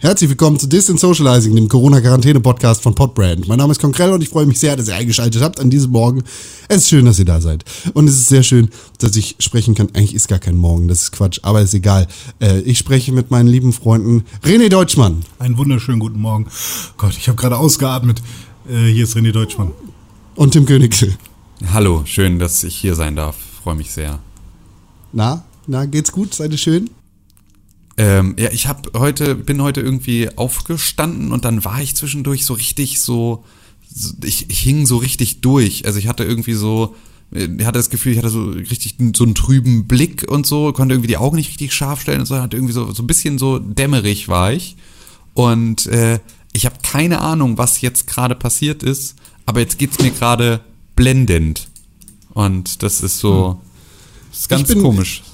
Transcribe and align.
Herzlich 0.00 0.30
willkommen 0.30 0.60
zu 0.60 0.68
Distant 0.68 1.00
Socializing, 1.00 1.56
dem 1.56 1.68
Corona-Quarantäne-Podcast 1.68 2.84
von 2.84 2.94
Podbrand. 2.94 3.48
Mein 3.48 3.58
Name 3.58 3.72
ist 3.72 3.80
Konkrell 3.80 4.12
und 4.12 4.22
ich 4.22 4.28
freue 4.28 4.46
mich 4.46 4.60
sehr, 4.60 4.76
dass 4.76 4.86
ihr 4.86 4.94
eingeschaltet 4.94 5.42
habt 5.42 5.58
an 5.58 5.70
diesem 5.70 5.90
Morgen. 5.90 6.22
Es 6.68 6.82
ist 6.82 6.88
schön, 6.88 7.04
dass 7.04 7.18
ihr 7.18 7.24
da 7.24 7.40
seid. 7.40 7.64
Und 7.94 8.06
es 8.06 8.14
ist 8.14 8.28
sehr 8.28 8.44
schön, 8.44 8.70
dass 8.98 9.16
ich 9.16 9.34
sprechen 9.40 9.74
kann. 9.74 9.88
Eigentlich 9.94 10.14
ist 10.14 10.28
gar 10.28 10.38
kein 10.38 10.54
Morgen, 10.54 10.86
das 10.86 11.02
ist 11.02 11.10
Quatsch, 11.10 11.40
aber 11.42 11.62
ist 11.62 11.74
egal. 11.74 12.06
Äh, 12.40 12.60
ich 12.60 12.78
spreche 12.78 13.10
mit 13.10 13.32
meinen 13.32 13.48
lieben 13.48 13.72
Freunden 13.72 14.24
René 14.44 14.68
Deutschmann. 14.68 15.24
Einen 15.40 15.58
wunderschönen 15.58 15.98
guten 15.98 16.20
Morgen. 16.20 16.46
Gott, 16.96 17.16
ich 17.18 17.26
habe 17.26 17.34
gerade 17.34 17.56
ausgeatmet. 17.56 18.22
Äh, 18.70 18.92
hier 18.92 19.02
ist 19.02 19.16
René 19.16 19.32
Deutschmann. 19.32 19.72
Und 20.36 20.52
Tim 20.52 20.64
Königke. 20.64 21.18
Hallo, 21.72 22.02
schön, 22.04 22.38
dass 22.38 22.62
ich 22.62 22.76
hier 22.76 22.94
sein 22.94 23.16
darf. 23.16 23.34
Freue 23.64 23.74
mich 23.74 23.90
sehr. 23.90 24.20
Na, 25.12 25.44
na, 25.66 25.86
geht's 25.86 26.12
gut? 26.12 26.34
Seid 26.34 26.52
ihr 26.52 26.58
schön? 26.58 26.88
Ähm, 27.98 28.36
ja, 28.38 28.50
ich 28.52 28.68
hab 28.68 28.96
heute, 28.96 29.34
bin 29.34 29.60
heute 29.60 29.80
irgendwie 29.80 30.28
aufgestanden 30.36 31.32
und 31.32 31.44
dann 31.44 31.64
war 31.64 31.82
ich 31.82 31.96
zwischendurch 31.96 32.46
so 32.46 32.54
richtig 32.54 33.00
so, 33.00 33.44
so 33.92 34.14
ich, 34.22 34.48
ich 34.48 34.60
hing 34.60 34.86
so 34.86 34.98
richtig 34.98 35.40
durch. 35.40 35.84
Also 35.84 35.98
ich 35.98 36.06
hatte 36.06 36.22
irgendwie 36.22 36.52
so, 36.52 36.94
ich 37.32 37.66
hatte 37.66 37.80
das 37.80 37.90
Gefühl, 37.90 38.12
ich 38.12 38.18
hatte 38.18 38.30
so 38.30 38.50
richtig 38.50 38.94
so 39.16 39.24
einen 39.24 39.34
trüben 39.34 39.88
Blick 39.88 40.24
und 40.30 40.46
so, 40.46 40.72
konnte 40.72 40.94
irgendwie 40.94 41.08
die 41.08 41.16
Augen 41.16 41.36
nicht 41.36 41.48
richtig 41.48 41.74
scharf 41.74 42.00
stellen 42.00 42.20
und 42.20 42.26
so, 42.26 42.36
hatte 42.36 42.56
irgendwie 42.56 42.72
so, 42.72 42.92
so 42.92 43.02
ein 43.02 43.08
bisschen 43.08 43.36
so 43.36 43.58
dämmerig 43.58 44.28
war 44.28 44.52
ich. 44.52 44.76
Und 45.34 45.86
äh, 45.86 46.20
ich 46.52 46.66
habe 46.66 46.76
keine 46.84 47.20
Ahnung, 47.20 47.58
was 47.58 47.80
jetzt 47.80 48.06
gerade 48.06 48.36
passiert 48.36 48.84
ist, 48.84 49.16
aber 49.44 49.58
jetzt 49.58 49.76
geht's 49.76 49.98
mir 49.98 50.12
gerade 50.12 50.60
blendend. 50.94 51.66
Und 52.32 52.84
das 52.84 53.00
ist 53.00 53.18
so, 53.18 53.54
hm. 53.54 53.56
das 54.30 54.38
ist 54.38 54.48
ganz 54.48 54.68
bin, 54.68 54.82
komisch. 54.82 55.24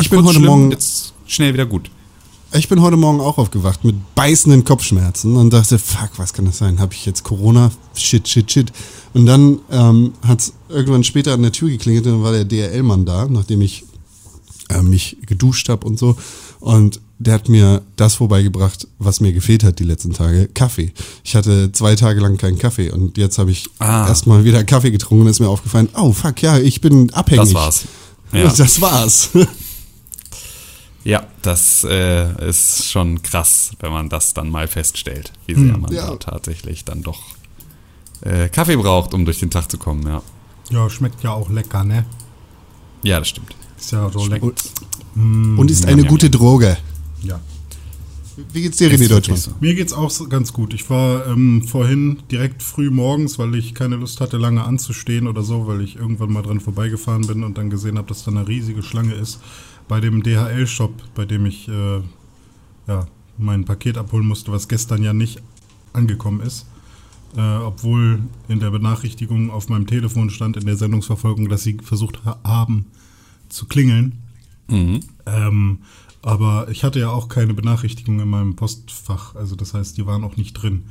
Ich 0.00 0.10
bin 0.10 0.24
heute 0.24 0.38
schlimm, 0.38 0.46
Morgen 0.46 0.70
jetzt 0.72 1.13
schnell 1.26 1.52
wieder 1.52 1.66
gut. 1.66 1.90
Ich 2.56 2.68
bin 2.68 2.80
heute 2.82 2.96
Morgen 2.96 3.20
auch 3.20 3.36
aufgewacht 3.36 3.84
mit 3.84 3.96
beißenden 4.14 4.64
Kopfschmerzen 4.64 5.36
und 5.36 5.52
dachte, 5.52 5.76
fuck, 5.78 6.10
was 6.18 6.32
kann 6.32 6.44
das 6.44 6.58
sein? 6.58 6.78
Habe 6.78 6.94
ich 6.94 7.04
jetzt 7.04 7.24
Corona? 7.24 7.72
Shit, 7.94 8.28
shit, 8.28 8.50
shit. 8.50 8.72
Und 9.12 9.26
dann 9.26 9.58
ähm, 9.72 10.12
hat 10.24 10.40
es 10.40 10.52
irgendwann 10.68 11.02
später 11.02 11.34
an 11.34 11.42
der 11.42 11.50
Tür 11.50 11.68
geklingelt 11.68 12.06
und 12.06 12.12
dann 12.12 12.22
war 12.22 12.30
der 12.30 12.44
DRL-Mann 12.44 13.06
da, 13.06 13.26
nachdem 13.26 13.60
ich 13.60 13.84
äh, 14.68 14.82
mich 14.82 15.16
geduscht 15.26 15.68
habe 15.68 15.84
und 15.84 15.98
so. 15.98 16.16
Und 16.60 17.00
der 17.18 17.34
hat 17.34 17.48
mir 17.48 17.82
das 17.96 18.14
vorbeigebracht, 18.14 18.86
was 18.98 19.20
mir 19.20 19.32
gefehlt 19.32 19.64
hat 19.64 19.78
die 19.78 19.84
letzten 19.84 20.12
Tage, 20.12 20.48
Kaffee. 20.48 20.92
Ich 21.24 21.34
hatte 21.34 21.72
zwei 21.72 21.96
Tage 21.96 22.20
lang 22.20 22.36
keinen 22.36 22.58
Kaffee 22.58 22.90
und 22.90 23.18
jetzt 23.18 23.38
habe 23.38 23.50
ich 23.50 23.68
ah. 23.78 24.06
erstmal 24.06 24.44
wieder 24.44 24.62
Kaffee 24.62 24.90
getrunken 24.90 25.24
und 25.24 25.30
ist 25.30 25.40
mir 25.40 25.48
aufgefallen, 25.48 25.88
oh 25.96 26.12
fuck, 26.12 26.40
ja, 26.42 26.58
ich 26.58 26.80
bin 26.80 27.12
abhängig. 27.12 27.46
Das 27.46 27.54
war's. 27.54 27.84
Ja. 28.32 28.52
Das 28.52 28.80
war's. 28.80 29.30
Ja, 31.04 31.26
das 31.42 31.84
äh, 31.84 32.48
ist 32.48 32.90
schon 32.90 33.22
krass, 33.22 33.72
wenn 33.80 33.92
man 33.92 34.08
das 34.08 34.32
dann 34.32 34.50
mal 34.50 34.66
feststellt, 34.68 35.32
wie 35.46 35.54
sehr 35.54 35.74
hm, 35.74 35.82
man 35.82 35.92
ja. 35.92 36.10
da 36.10 36.16
tatsächlich 36.16 36.84
dann 36.84 37.02
doch 37.02 37.20
äh, 38.22 38.48
Kaffee 38.48 38.76
braucht, 38.76 39.12
um 39.12 39.26
durch 39.26 39.38
den 39.38 39.50
Tag 39.50 39.70
zu 39.70 39.76
kommen, 39.76 40.06
ja. 40.06 40.22
Ja, 40.70 40.88
schmeckt 40.88 41.22
ja 41.22 41.32
auch 41.32 41.50
lecker, 41.50 41.84
ne? 41.84 42.06
Ja, 43.02 43.18
das 43.18 43.28
stimmt. 43.28 43.54
Ist 43.78 43.92
ja 43.92 44.10
so 44.10 44.26
lecker. 44.26 44.44
Und, 44.44 45.58
und 45.58 45.70
ist 45.70 45.84
eine 45.84 46.02
ja, 46.02 46.08
gute 46.08 46.26
ja. 46.26 46.32
Droge. 46.32 46.78
Ja. 47.22 47.38
Wie 48.52 48.62
geht's 48.62 48.78
dir, 48.78 48.90
René 48.90 49.06
Deutschmann? 49.06 49.38
So. 49.38 49.52
Mir 49.60 49.74
geht's 49.74 49.92
auch 49.92 50.10
ganz 50.30 50.54
gut. 50.54 50.72
Ich 50.72 50.88
war 50.88 51.26
ähm, 51.26 51.62
vorhin 51.68 52.22
direkt 52.30 52.62
früh 52.62 52.90
morgens, 52.90 53.38
weil 53.38 53.54
ich 53.54 53.74
keine 53.74 53.96
Lust 53.96 54.22
hatte, 54.22 54.38
lange 54.38 54.64
anzustehen 54.64 55.28
oder 55.28 55.42
so, 55.42 55.66
weil 55.66 55.82
ich 55.82 55.96
irgendwann 55.96 56.32
mal 56.32 56.42
dran 56.42 56.60
vorbeigefahren 56.60 57.26
bin 57.26 57.44
und 57.44 57.58
dann 57.58 57.68
gesehen 57.68 57.98
habe, 57.98 58.08
dass 58.08 58.24
da 58.24 58.30
eine 58.30 58.48
riesige 58.48 58.82
Schlange 58.82 59.14
ist 59.14 59.40
bei 59.88 60.00
dem 60.00 60.22
DHL-Shop, 60.22 60.92
bei 61.14 61.24
dem 61.24 61.46
ich 61.46 61.68
äh, 61.68 62.00
ja, 62.86 63.06
mein 63.38 63.64
Paket 63.64 63.98
abholen 63.98 64.26
musste, 64.26 64.52
was 64.52 64.68
gestern 64.68 65.02
ja 65.02 65.12
nicht 65.12 65.42
angekommen 65.92 66.40
ist. 66.40 66.66
Äh, 67.36 67.40
obwohl 67.40 68.22
in 68.48 68.60
der 68.60 68.70
Benachrichtigung 68.70 69.50
auf 69.50 69.68
meinem 69.68 69.86
Telefon 69.86 70.30
stand 70.30 70.56
in 70.56 70.66
der 70.66 70.76
Sendungsverfolgung, 70.76 71.48
dass 71.48 71.64
sie 71.64 71.78
versucht 71.82 72.24
ha 72.24 72.38
haben 72.44 72.86
zu 73.48 73.66
klingeln. 73.66 74.20
Mhm. 74.68 75.00
Ähm, 75.26 75.78
aber 76.22 76.68
ich 76.70 76.84
hatte 76.84 77.00
ja 77.00 77.10
auch 77.10 77.28
keine 77.28 77.52
Benachrichtigung 77.52 78.20
in 78.20 78.28
meinem 78.28 78.56
Postfach, 78.56 79.34
also 79.34 79.56
das 79.56 79.74
heißt, 79.74 79.96
die 79.98 80.06
waren 80.06 80.24
auch 80.24 80.36
nicht 80.36 80.54
drin. 80.54 80.84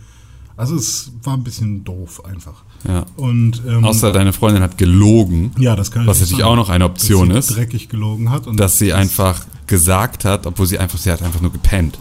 Also 0.56 0.76
es 0.76 1.12
war 1.24 1.36
ein 1.36 1.44
bisschen 1.44 1.84
doof 1.84 2.24
einfach. 2.26 2.64
Ja. 2.88 3.06
Und, 3.16 3.62
ähm, 3.68 3.84
Außer 3.86 4.12
deine 4.12 4.34
Freundin 4.34 4.62
hat 4.62 4.78
gelogen. 4.78 5.52
Ja, 5.58 5.76
das 5.76 5.90
kann 5.92 6.06
Was 6.06 6.20
natürlich 6.20 6.44
auch 6.44 6.56
noch 6.56 6.70
eine 6.70 6.86
Option 6.86 7.30
dass 7.30 7.48
sie 7.48 7.54
ist. 7.54 7.58
dreckig 7.58 7.90
gelogen 7.90 8.30
hat. 8.30 8.46
Und 8.48 8.60
dass 8.60 8.78
sie 8.78 8.94
einfach 8.94 9.46
gesagt 9.68 10.26
hat, 10.26 10.46
obwohl 10.46 10.66
sie 10.68 10.78
einfach, 10.80 11.00
sie 11.00 11.12
hat 11.12 11.22
einfach 11.22 11.42
nur 11.42 11.52
gepennt. 11.52 11.98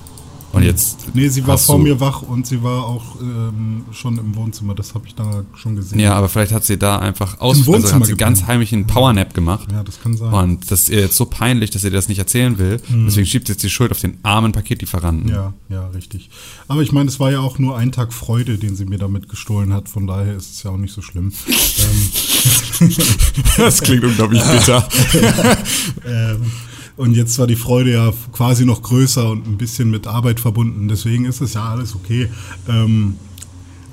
Und 0.52 0.64
jetzt. 0.64 1.06
Nee, 1.14 1.28
sie 1.28 1.46
war 1.46 1.56
vor 1.56 1.78
mir 1.78 1.98
wach 1.98 2.20
und 2.20 2.46
sie 2.46 2.62
war 2.62 2.84
auch 2.84 3.20
ähm, 3.20 3.84
schon 3.92 4.18
im 4.18 4.36
Wohnzimmer. 4.36 4.74
Das 4.74 4.94
habe 4.94 5.06
ich 5.06 5.14
da 5.14 5.44
schon 5.54 5.76
gesehen. 5.76 5.98
Ja, 5.98 6.12
aber 6.14 6.28
vielleicht 6.28 6.52
hat 6.52 6.64
sie 6.64 6.76
da 6.76 6.98
einfach 6.98 7.40
aus 7.40 7.66
Im 7.66 7.74
also 7.74 7.94
hat 7.94 8.06
sie 8.06 8.16
ganz 8.16 8.46
heimlich 8.46 8.72
einen 8.72 8.86
Powernap 8.86 9.32
gemacht. 9.32 9.68
Ja, 9.72 9.82
das 9.82 10.00
kann 10.02 10.14
sein. 10.14 10.32
Und 10.32 10.70
das 10.70 10.82
ist 10.82 10.88
ihr 10.90 11.00
jetzt 11.00 11.16
so 11.16 11.24
peinlich, 11.24 11.70
dass 11.70 11.82
sie 11.82 11.88
dir 11.88 11.96
das 11.96 12.08
nicht 12.08 12.18
erzählen 12.18 12.58
will. 12.58 12.80
Mhm. 12.88 13.06
Deswegen 13.06 13.26
schiebt 13.26 13.46
sie 13.46 13.54
jetzt 13.54 13.62
die 13.62 13.70
Schuld 13.70 13.90
auf 13.92 14.00
den 14.00 14.18
armen 14.22 14.52
Paketlieferanten. 14.52 15.30
Ja, 15.30 15.54
ja, 15.70 15.86
richtig. 15.88 16.28
Aber 16.68 16.82
ich 16.82 16.92
meine, 16.92 17.08
es 17.08 17.18
war 17.18 17.30
ja 17.30 17.40
auch 17.40 17.58
nur 17.58 17.78
ein 17.78 17.90
Tag 17.90 18.12
Freude, 18.12 18.58
den 18.58 18.76
sie 18.76 18.84
mir 18.84 18.98
damit 18.98 19.30
gestohlen 19.30 19.72
hat. 19.72 19.88
Von 19.88 20.06
daher 20.06 20.36
ist 20.36 20.52
es 20.52 20.62
ja 20.62 20.70
auch 20.70 20.76
nicht 20.76 20.92
so 20.92 21.02
schlimm. 21.02 21.32
Ähm. 21.82 22.90
das 23.56 23.80
klingt 23.80 24.04
unglaublich 24.04 24.42
bitter. 24.42 24.86
ähm, 26.06 26.42
und 27.02 27.16
jetzt 27.16 27.36
war 27.40 27.48
die 27.48 27.56
Freude 27.56 27.90
ja 27.90 28.12
quasi 28.30 28.64
noch 28.64 28.80
größer 28.80 29.28
und 29.28 29.44
ein 29.44 29.56
bisschen 29.56 29.90
mit 29.90 30.06
Arbeit 30.06 30.38
verbunden. 30.38 30.86
Deswegen 30.86 31.24
ist 31.24 31.40
es 31.40 31.54
ja 31.54 31.64
alles 31.64 31.96
okay. 31.96 32.28
Ähm, 32.68 33.16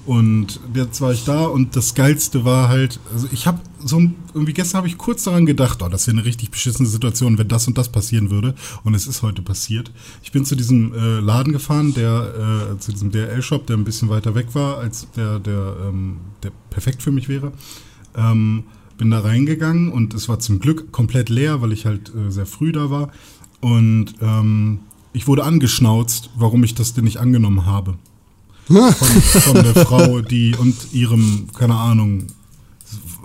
und 0.06 0.60
jetzt 0.76 1.02
war 1.02 1.12
ich 1.12 1.24
da 1.24 1.46
und 1.46 1.76
das 1.76 1.96
Geilste 1.96 2.46
war 2.46 2.70
halt, 2.70 3.00
also 3.12 3.28
ich 3.32 3.48
habe 3.48 3.62
so 3.84 4.00
irgendwie 4.36 4.54
gestern 4.54 4.78
habe 4.78 4.88
ich 4.88 5.00
kurz 5.00 5.24
daran 5.24 5.48
gedacht, 5.48 5.82
oh, 5.82 5.90
das 5.90 6.06
wäre 6.06 6.18
eine 6.18 6.26
richtig 6.26 6.52
beschissene 6.52 6.88
Situation, 6.88 7.40
wenn 7.40 7.48
das 7.48 7.68
und 7.68 7.80
das 7.80 7.90
passieren 7.90 8.30
würde. 8.30 8.54
Und 8.84 8.94
es 8.94 9.08
ist 9.08 9.24
heute 9.24 9.42
passiert. 9.42 9.92
Ich 10.22 10.32
bin 10.32 10.46
zu 10.46 10.56
diesem 10.56 10.94
äh, 10.94 11.20
Laden 11.20 11.52
gefahren, 11.52 11.96
der 11.96 12.76
äh, 12.76 12.80
zu 12.80 12.92
diesem 12.92 13.12
DRL-Shop, 13.12 13.66
der 13.66 13.78
ein 13.78 13.86
bisschen 13.86 14.10
weiter 14.10 14.36
weg 14.36 14.54
war, 14.54 14.78
als 14.78 15.08
der, 15.16 15.40
der, 15.40 15.78
ähm, 15.88 16.18
der 16.44 16.52
perfekt 16.70 17.02
für 17.02 17.12
mich 17.12 17.28
wäre. 17.28 17.54
Ähm, 18.16 18.66
bin 19.00 19.10
da 19.10 19.22
reingegangen 19.22 19.92
und 19.92 20.14
es 20.14 20.30
war 20.30 20.40
zum 20.40 20.60
Glück 20.60 20.92
komplett 20.92 21.30
leer, 21.30 21.62
weil 21.62 21.72
ich 21.72 21.86
halt 21.88 22.14
äh, 22.14 22.30
sehr 22.30 22.46
früh 22.46 22.72
da 22.72 22.92
war. 22.92 23.10
Und 23.62 24.14
ähm, 24.22 24.82
ich 25.14 25.26
wurde 25.26 25.44
angeschnauzt, 25.44 26.30
warum 26.36 26.64
ich 26.64 26.76
das 26.76 26.94
denn 26.94 27.06
nicht 27.06 27.18
angenommen 27.18 27.66
habe. 27.66 27.98
Von, 28.68 28.82
von 28.92 29.54
der 29.56 29.74
Frau, 29.74 30.22
die 30.22 30.54
und 30.56 30.76
ihrem, 30.94 31.48
keine 31.58 31.76
Ahnung, 31.76 32.28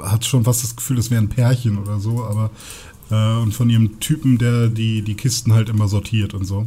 hat 0.01 0.25
schon 0.25 0.45
fast 0.45 0.63
das 0.63 0.77
Gefühl, 0.77 0.99
es 0.99 1.11
wäre 1.11 1.23
ein 1.23 1.29
Pärchen 1.29 1.77
oder 1.77 1.99
so, 2.01 2.25
aber 2.25 2.51
äh, 3.11 3.43
und 3.43 3.53
von 3.53 3.69
ihrem 3.69 4.01
Typen, 4.01 4.39
der 4.39 4.69
die, 4.69 5.03
die 5.03 5.15
Kisten 5.15 5.53
halt 5.53 5.69
immer 5.69 5.89
sortiert 5.89 6.35
und 6.35 6.45
so. 6.45 6.67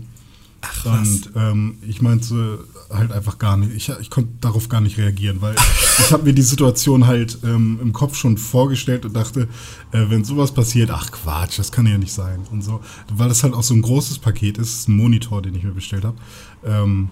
Ach, 0.61 0.85
was? 0.85 1.07
Und 1.07 1.31
ähm, 1.35 1.77
ich 1.87 2.01
meinte 2.01 2.59
halt 2.89 3.11
einfach 3.11 3.37
gar 3.37 3.57
nicht, 3.57 3.73
ich, 3.75 3.89
ich 3.99 4.09
konnte 4.09 4.31
darauf 4.41 4.69
gar 4.69 4.81
nicht 4.81 4.97
reagieren, 4.97 5.41
weil 5.41 5.55
ich 5.99 6.11
habe 6.11 6.23
mir 6.23 6.33
die 6.33 6.41
Situation 6.41 7.05
halt 7.05 7.39
ähm, 7.43 7.79
im 7.81 7.93
Kopf 7.93 8.15
schon 8.15 8.37
vorgestellt 8.37 9.05
und 9.05 9.13
dachte, 9.13 9.47
äh, 9.91 10.05
wenn 10.09 10.23
sowas 10.23 10.53
passiert, 10.53 10.89
ach 10.91 11.11
Quatsch, 11.11 11.59
das 11.59 11.71
kann 11.71 11.85
ja 11.85 11.97
nicht 11.97 12.13
sein 12.13 12.39
und 12.51 12.63
so. 12.63 12.81
Weil 13.13 13.29
das 13.29 13.43
halt 13.43 13.53
auch 13.53 13.63
so 13.63 13.73
ein 13.73 13.81
großes 13.81 14.19
Paket 14.19 14.57
ist, 14.57 14.87
ein 14.87 14.95
Monitor, 14.95 15.41
den 15.41 15.55
ich 15.55 15.63
mir 15.63 15.71
bestellt 15.71 16.05
habe. 16.05 16.17
Ähm, 16.65 17.09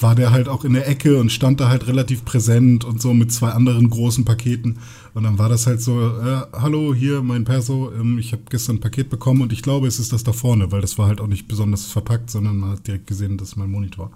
war 0.00 0.14
der 0.14 0.32
halt 0.32 0.48
auch 0.48 0.64
in 0.64 0.72
der 0.72 0.88
Ecke 0.88 1.20
und 1.20 1.30
stand 1.30 1.60
da 1.60 1.68
halt 1.68 1.86
relativ 1.86 2.24
präsent 2.24 2.84
und 2.84 3.02
so 3.02 3.12
mit 3.12 3.30
zwei 3.32 3.50
anderen 3.50 3.90
großen 3.90 4.24
Paketen. 4.24 4.78
Und 5.14 5.24
dann 5.24 5.38
war 5.38 5.48
das 5.48 5.66
halt 5.66 5.82
so, 5.82 6.00
äh, 6.00 6.42
hallo, 6.52 6.94
hier 6.94 7.22
mein 7.22 7.44
Perso, 7.44 7.92
ähm, 7.92 8.18
ich 8.18 8.32
habe 8.32 8.42
gestern 8.48 8.76
ein 8.76 8.80
Paket 8.80 9.10
bekommen 9.10 9.42
und 9.42 9.52
ich 9.52 9.62
glaube, 9.62 9.86
es 9.86 9.98
ist 9.98 10.12
das 10.12 10.24
da 10.24 10.32
vorne, 10.32 10.72
weil 10.72 10.80
das 10.80 10.96
war 10.96 11.06
halt 11.06 11.20
auch 11.20 11.26
nicht 11.26 11.48
besonders 11.48 11.86
verpackt, 11.86 12.30
sondern 12.30 12.56
man 12.56 12.70
hat 12.70 12.86
direkt 12.86 13.06
gesehen, 13.06 13.36
das 13.36 13.48
ist 13.50 13.56
mein 13.56 13.70
Monitor. 13.70 14.10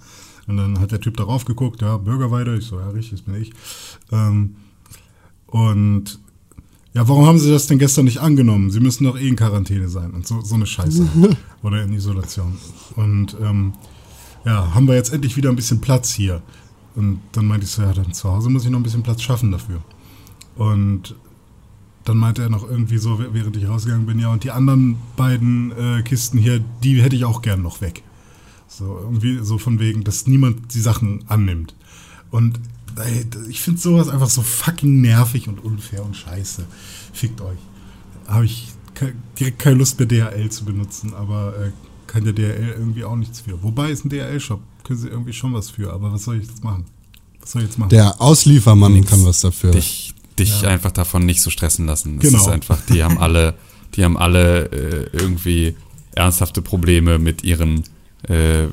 Und 0.47 0.57
dann 0.57 0.81
hat 0.81 0.91
der 0.91 1.01
Typ 1.01 1.17
darauf 1.17 1.45
geguckt, 1.45 1.83
ja, 1.83 1.99
Bürgerweide, 1.99 2.57
ich 2.57 2.65
so, 2.65 2.79
ja, 2.79 2.89
richtig, 2.89 3.21
das 3.21 3.23
bin 3.23 3.41
ich. 3.41 3.53
Ähm, 4.11 4.57
und 5.47 6.19
ja, 6.95 7.09
warum 7.09 7.27
haben 7.27 7.39
Sie 7.39 7.51
das 7.51 7.67
denn 7.67 7.79
gestern 7.79 8.05
nicht 8.05 8.19
angenommen? 8.19 8.71
Sie 8.71 8.81
müssen 8.81 9.05
doch 9.05 9.19
eh 9.19 9.27
in 9.27 9.37
Quarantäne 9.37 9.89
sein 9.89 10.13
und 10.13 10.27
so, 10.27 10.41
so 10.43 10.55
eine 10.55 10.67
Scheiße. 10.67 11.09
Oder 11.63 11.85
in 11.85 11.93
Isolation. 11.93 12.59
Und 12.97 13.37
ähm, 13.41 13.73
ja, 14.45 14.75
haben 14.75 14.87
wir 14.87 14.95
jetzt 14.95 15.13
endlich 15.13 15.37
wieder 15.37 15.51
ein 15.51 15.57
bisschen 15.57 15.81
Platz 15.81 16.13
hier. 16.13 16.43
Und 16.95 17.21
dann 17.33 17.47
meinte 17.47 17.65
ich 17.65 17.73
so, 17.73 17.83
ja, 17.83 17.93
dann 17.93 18.13
zu 18.13 18.31
Hause 18.31 18.51
muss 18.51 18.65
ich 18.65 18.71
noch 18.71 18.79
ein 18.79 18.83
bisschen 18.83 19.03
Platz 19.03 19.23
schaffen 19.23 19.51
dafür. 19.51 19.83
Und 20.57 21.15
dann 22.05 22.17
meinte 22.17 22.43
er 22.43 22.49
noch 22.49 22.69
irgendwie 22.69 22.99
so, 22.99 23.19
während 23.33 23.57
ich 23.57 23.69
rausgegangen 23.69 24.07
bin, 24.07 24.19
ja, 24.19 24.29
und 24.29 24.45
die 24.45 24.51
anderen 24.51 24.97
beiden 25.17 25.73
äh, 25.73 26.03
Kisten 26.03 26.39
hier, 26.39 26.63
die 26.83 27.01
hätte 27.03 27.17
ich 27.17 27.25
auch 27.25 27.43
gern 27.43 27.63
noch 27.63 27.81
weg. 27.81 28.03
So, 28.67 28.99
irgendwie 29.03 29.39
so 29.43 29.59
von 29.59 29.79
wegen, 29.79 30.03
dass 30.03 30.27
niemand 30.27 30.75
die 30.75 30.81
Sachen 30.81 31.25
annimmt. 31.29 31.75
Und 32.31 32.59
ey, 32.97 33.25
ich 33.49 33.61
finde 33.61 33.81
sowas 33.81 34.09
einfach 34.09 34.31
so 34.31 34.43
fucking 34.43 35.01
nervig 35.01 35.49
und 35.49 35.63
unfair 35.63 36.05
und 36.05 36.17
scheiße. 36.17 36.65
Fickt 37.13 37.41
euch. 37.41 37.59
Habe 38.27 38.47
ich 38.47 38.69
direkt 39.39 39.59
keine 39.59 39.77
Lust 39.77 39.99
mehr 39.99 40.09
DHL 40.09 40.51
zu 40.51 40.65
benutzen, 40.65 41.15
aber 41.15 41.55
äh, 41.57 41.71
kann 42.13 42.25
der 42.25 42.33
DRL 42.33 42.75
irgendwie 42.79 43.05
auch 43.05 43.17
nichts 43.17 43.41
für. 43.41 43.63
Wobei 43.63 43.91
ist 43.91 44.05
ein 44.05 44.11
DRL-Shop, 44.11 44.61
können 44.85 44.99
sie 44.99 45.09
irgendwie 45.09 45.33
schon 45.33 45.55
was 45.55 45.71
für, 45.71 45.93
aber 45.93 46.13
was 46.13 46.25
soll 46.25 46.37
ich 46.39 46.47
jetzt 46.49 46.63
machen? 46.63 46.85
Was 47.41 47.53
soll 47.53 47.63
ich 47.63 47.69
jetzt 47.69 47.79
machen? 47.79 47.91
Der 47.91 48.21
Ausliefermann 48.21 49.05
kann 49.05 49.25
was 49.25 49.41
dafür. 49.41 49.71
Dich, 49.71 50.15
dich 50.39 50.67
einfach 50.67 50.91
davon 50.93 51.25
nicht 51.25 51.41
so 51.41 51.51
stressen 51.51 51.87
lassen. 51.87 52.19
Es 52.19 52.29
Genau. 52.31 52.43
ist 52.43 52.49
einfach, 52.49 52.79
die 52.89 53.03
haben 53.03 53.19
alle, 53.19 53.55
die 53.95 54.05
haben 54.05 54.17
alle 54.17 54.67
äh, 54.67 55.09
irgendwie 55.17 55.75
ernsthafte 56.15 56.61
Probleme 56.63 57.19
mit 57.19 57.43
ihren 57.45 57.85
äh, 58.29 58.67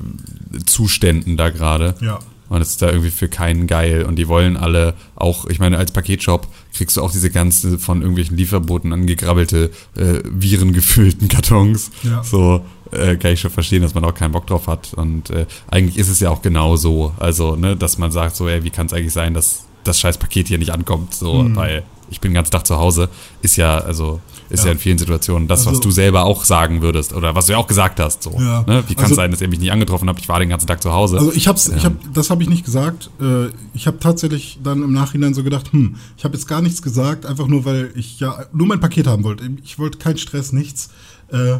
Zuständen 0.66 1.36
da 1.36 1.50
gerade. 1.50 1.94
Ja. 2.00 2.18
Und 2.48 2.60
es 2.62 2.70
ist 2.70 2.82
da 2.82 2.88
irgendwie 2.90 3.10
für 3.12 3.28
keinen 3.28 3.66
geil. 3.68 4.04
Und 4.04 4.16
die 4.16 4.26
wollen 4.26 4.56
alle 4.56 4.94
auch, 5.14 5.46
ich 5.46 5.60
meine, 5.60 5.78
als 5.78 5.92
Paketshop 5.92 6.48
kriegst 6.74 6.96
du 6.96 7.00
auch 7.02 7.12
diese 7.12 7.30
ganze 7.30 7.78
von 7.78 8.00
irgendwelchen 8.00 8.36
Lieferboten 8.36 8.92
angegrabbelte, 8.92 9.70
äh, 9.96 10.20
virengefüllten 10.24 11.28
Kartons. 11.28 11.92
Ja. 12.02 12.24
So, 12.24 12.64
äh, 12.92 13.16
kann 13.16 13.32
ich 13.32 13.40
schon 13.40 13.50
verstehen, 13.50 13.82
dass 13.82 13.94
man 13.94 14.04
auch 14.04 14.14
keinen 14.14 14.32
Bock 14.32 14.46
drauf 14.46 14.66
hat. 14.66 14.94
Und 14.94 15.30
äh, 15.30 15.46
eigentlich 15.70 15.96
ist 15.98 16.08
es 16.08 16.20
ja 16.20 16.30
auch 16.30 16.42
genau 16.42 16.76
so. 16.76 17.12
Also, 17.18 17.56
ne, 17.56 17.76
dass 17.76 17.98
man 17.98 18.10
sagt, 18.12 18.36
so, 18.36 18.48
ey, 18.48 18.64
wie 18.64 18.70
kann 18.70 18.86
es 18.86 18.92
eigentlich 18.92 19.12
sein, 19.12 19.34
dass 19.34 19.64
das 19.84 19.98
scheiß 20.00 20.18
Paket 20.18 20.48
hier 20.48 20.58
nicht 20.58 20.72
ankommt? 20.72 21.14
So, 21.14 21.46
weil 21.54 21.84
ich 22.10 22.20
bin 22.20 22.32
den 22.32 22.34
ganzen 22.34 22.50
Tag 22.50 22.66
zu 22.66 22.76
Hause. 22.76 23.08
Ist 23.40 23.56
ja, 23.56 23.78
also, 23.78 24.18
ist 24.50 24.60
ja, 24.64 24.66
Ja. 24.66 24.72
in 24.72 24.78
vielen 24.78 24.98
Situationen 24.98 25.46
das, 25.46 25.60
was 25.60 25.68
Also- 25.74 25.80
du 25.82 25.90
selber 25.92 26.24
auch 26.24 26.44
sagen 26.44 26.82
würdest. 26.82 27.12
Oder 27.12 27.36
was 27.36 27.46
du 27.46 27.52
ja 27.52 27.58
auch 27.58 27.68
gesagt 27.68 28.00
hast. 28.00 28.24
So, 28.24 28.32
Ja. 28.36 28.64
ne? 28.66 28.82
Wie 28.88 28.94
kann 28.96 29.04
es 29.04 29.12
Also- 29.12 29.14
sein, 29.14 29.30
dass 29.30 29.40
ihr 29.40 29.46
mich 29.48 29.60
nicht 29.60 29.70
angetroffen 29.70 30.08
habt? 30.08 30.18
Ich 30.18 30.28
war 30.28 30.40
den 30.40 30.48
ganzen 30.48 30.66
Tag 30.66 30.82
zu 30.82 30.92
Hause. 30.92 31.18
Also 31.18 31.32
ich 31.32 31.46
hab's, 31.46 31.68
ich 31.68 31.84
hab, 31.84 31.92
das 32.12 32.28
habe 32.30 32.42
ich 32.42 32.48
nicht 32.48 32.64
gesagt. 32.64 33.10
Äh, 33.20 33.50
Ich 33.74 33.86
habe 33.86 34.00
tatsächlich 34.00 34.58
dann 34.62 34.82
im 34.82 34.92
Nachhinein 34.92 35.32
so 35.34 35.44
gedacht, 35.44 35.72
hm, 35.72 35.94
ich 36.18 36.24
habe 36.24 36.34
jetzt 36.34 36.48
gar 36.48 36.60
nichts 36.60 36.82
gesagt, 36.82 37.24
einfach 37.24 37.46
nur, 37.46 37.64
weil 37.64 37.92
ich 37.94 38.18
ja 38.18 38.44
nur 38.52 38.66
mein 38.66 38.80
Paket 38.80 39.06
haben 39.06 39.22
wollte. 39.22 39.48
Ich 39.64 39.78
wollte 39.78 39.98
keinen 39.98 40.18
Stress, 40.18 40.52
nichts. 40.52 40.90
Äh, 41.32 41.58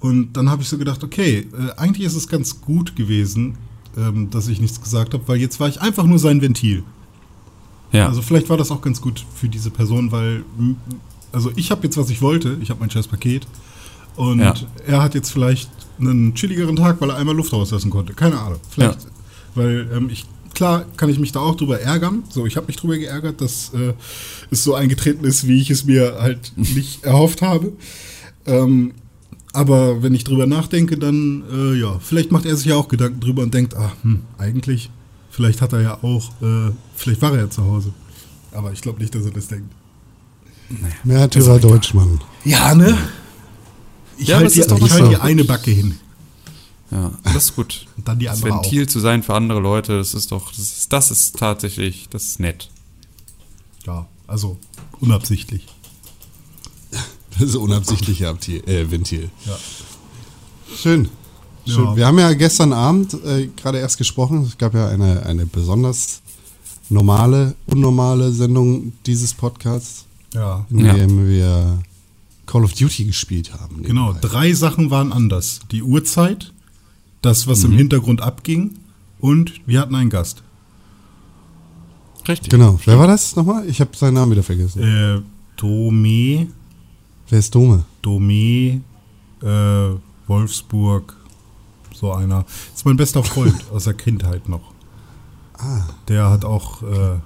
Und 0.00 0.32
dann 0.32 0.48
habe 0.50 0.62
ich 0.62 0.68
so 0.68 0.78
gedacht, 0.78 1.04
okay, 1.04 1.46
äh, 1.52 1.72
eigentlich 1.78 2.06
ist 2.06 2.14
es 2.16 2.26
ganz 2.28 2.60
gut 2.62 2.96
gewesen, 2.96 3.56
ähm, 3.96 4.30
dass 4.30 4.48
ich 4.48 4.60
nichts 4.60 4.80
gesagt 4.80 5.12
habe, 5.14 5.26
weil 5.28 5.36
jetzt 5.38 5.60
war 5.60 5.68
ich 5.68 5.80
einfach 5.80 6.04
nur 6.04 6.18
sein 6.18 6.40
Ventil. 6.40 6.82
ja. 7.92 8.08
Also 8.08 8.22
vielleicht 8.22 8.48
war 8.48 8.56
das 8.56 8.70
auch 8.70 8.80
ganz 8.82 9.00
gut 9.00 9.24
für 9.34 9.48
diese 9.48 9.70
Person, 9.70 10.10
weil 10.12 10.44
also 11.32 11.52
ich 11.56 11.70
habe 11.70 11.84
jetzt, 11.84 11.96
was 11.96 12.08
ich 12.10 12.22
wollte, 12.22 12.56
ich 12.62 12.70
habe 12.70 12.80
mein 12.80 12.90
scheiß 12.90 13.08
Paket 13.08 13.46
und 14.16 14.40
Ja. 14.40 14.54
er 14.86 15.02
hat 15.02 15.14
jetzt 15.14 15.30
vielleicht 15.30 15.70
einen 16.00 16.34
chilligeren 16.34 16.76
Tag, 16.76 17.00
weil 17.00 17.10
er 17.10 17.16
einmal 17.16 17.36
Luft 17.36 17.52
rauslassen 17.52 17.90
konnte. 17.90 18.14
Keine 18.14 18.38
Ahnung. 18.38 18.58
Vielleicht, 18.70 19.06
weil 19.54 19.88
ähm, 19.94 20.08
ich 20.10 20.24
klar 20.54 20.84
kann 20.96 21.08
ich 21.10 21.18
mich 21.18 21.32
da 21.32 21.40
auch 21.40 21.56
drüber 21.56 21.80
ärgern. 21.80 22.22
So, 22.30 22.46
ich 22.46 22.56
habe 22.56 22.66
mich 22.66 22.76
drüber 22.76 22.96
geärgert, 22.96 23.40
dass 23.40 23.72
äh, 23.74 23.92
es 24.50 24.64
so 24.64 24.74
eingetreten 24.74 25.24
ist, 25.24 25.46
wie 25.46 25.60
ich 25.60 25.70
es 25.70 25.84
mir 25.84 26.16
halt 26.20 26.52
nicht 26.56 27.04
erhofft 27.04 27.42
habe. 27.42 27.72
Ähm, 28.46 28.92
aber 29.52 30.02
wenn 30.02 30.14
ich 30.14 30.24
drüber 30.24 30.46
nachdenke, 30.46 30.96
dann 30.98 31.42
äh, 31.52 31.74
ja, 31.78 31.98
vielleicht 31.98 32.30
macht 32.32 32.46
er 32.46 32.56
sich 32.56 32.66
ja 32.66 32.76
auch 32.76 32.88
Gedanken 32.88 33.20
drüber 33.20 33.42
und 33.42 33.52
denkt, 33.54 33.74
ah, 33.76 33.92
hm, 34.02 34.20
eigentlich, 34.38 34.90
vielleicht 35.30 35.60
hat 35.60 35.72
er 35.72 35.80
ja 35.82 35.98
auch, 36.02 36.30
äh, 36.42 36.72
vielleicht 36.94 37.20
war 37.22 37.32
er 37.32 37.40
ja 37.40 37.50
zu 37.50 37.64
Hause. 37.64 37.92
Aber 38.52 38.72
ich 38.72 38.80
glaube 38.80 39.00
nicht, 39.00 39.14
dass 39.14 39.24
er 39.24 39.30
das 39.32 39.48
denkt. 39.48 39.72
Märtyrer 41.04 41.58
Deutschmann. 41.58 42.20
Ja, 42.44 42.74
ne? 42.74 42.96
Ich 44.18 44.28
Ja, 44.28 44.36
halte 44.36 44.48
es 44.48 44.56
ist 44.56 44.66
die, 44.66 44.68
doch 44.70 44.76
ich 44.78 44.84
was 44.84 44.92
halt 44.92 45.10
die 45.10 45.16
so. 45.16 45.20
eine 45.22 45.44
Backe 45.44 45.70
hin. 45.70 45.94
Ja, 46.90 47.12
das 47.24 47.44
ist 47.44 47.56
gut. 47.56 47.86
Und 47.96 48.06
dann 48.06 48.18
die 48.18 48.26
Das 48.26 48.36
andere 48.42 48.62
Ventil 48.62 48.88
zu 48.88 49.00
sein 49.00 49.22
für 49.22 49.34
andere 49.34 49.60
Leute, 49.60 49.98
das 49.98 50.14
ist 50.14 50.30
doch, 50.32 50.50
das 50.50 50.58
ist, 50.58 50.92
das 50.92 51.10
ist 51.10 51.36
tatsächlich, 51.38 52.08
das 52.10 52.24
ist 52.24 52.40
nett. 52.40 52.70
auch. 53.82 53.86
Ja, 53.86 54.06
also 54.26 54.58
unabsichtlich. 55.00 55.66
Das 57.46 57.56
unabsichtliche 57.56 58.28
Abti- 58.28 58.66
äh, 58.66 58.90
Ventil. 58.90 59.30
Ja. 59.46 59.56
Schön. 60.76 61.08
Schön. 61.66 61.84
Ja. 61.84 61.96
Wir 61.96 62.06
haben 62.06 62.18
ja 62.18 62.32
gestern 62.34 62.72
Abend 62.72 63.14
äh, 63.24 63.48
gerade 63.56 63.78
erst 63.78 63.98
gesprochen. 63.98 64.42
Es 64.44 64.56
gab 64.58 64.74
ja 64.74 64.88
eine, 64.88 65.24
eine 65.26 65.46
besonders 65.46 66.20
normale, 66.88 67.54
unnormale 67.66 68.32
Sendung 68.32 68.92
dieses 69.06 69.34
Podcasts, 69.34 70.04
Ja. 70.34 70.66
in 70.70 70.84
Ja. 70.84 70.94
dem 70.94 71.28
wir 71.28 71.78
Call 72.46 72.64
of 72.64 72.72
Duty 72.72 73.04
gespielt 73.04 73.52
haben. 73.52 73.82
Genau, 73.82 74.08
nebenbei. 74.12 74.28
drei 74.28 74.52
Sachen 74.54 74.90
waren 74.90 75.12
anders. 75.12 75.60
Die 75.70 75.82
Uhrzeit, 75.82 76.52
das, 77.22 77.46
was 77.46 77.62
im 77.64 77.72
Hintergrund 77.72 78.20
abging 78.22 78.72
und 79.20 79.52
wir 79.66 79.80
hatten 79.80 79.94
einen 79.94 80.10
Gast. 80.10 80.42
Richtig. 82.26 82.50
Genau. 82.50 82.78
Wer 82.84 82.98
war 82.98 83.06
das 83.06 83.36
nochmal? 83.36 83.68
Ich 83.68 83.80
habe 83.80 83.96
seinen 83.96 84.14
Namen 84.14 84.32
wieder 84.32 84.42
vergessen. 84.42 84.82
Äh, 84.82 85.20
Dome, 85.56 86.48
Wer 87.30 87.38
ist 87.38 87.54
Dome? 87.54 87.84
Dome, 88.02 88.80
äh, 89.40 89.90
Wolfsburg, 90.26 91.16
so 91.94 92.12
einer. 92.12 92.44
ist 92.74 92.84
mein 92.84 92.96
bester 92.96 93.22
Freund 93.22 93.54
aus 93.72 93.84
der 93.84 93.94
Kindheit 93.94 94.48
noch. 94.48 94.72
Ah. 95.56 95.84
Der 96.08 96.28
hat 96.28 96.44
auch 96.44 96.82
äh, 96.82 97.20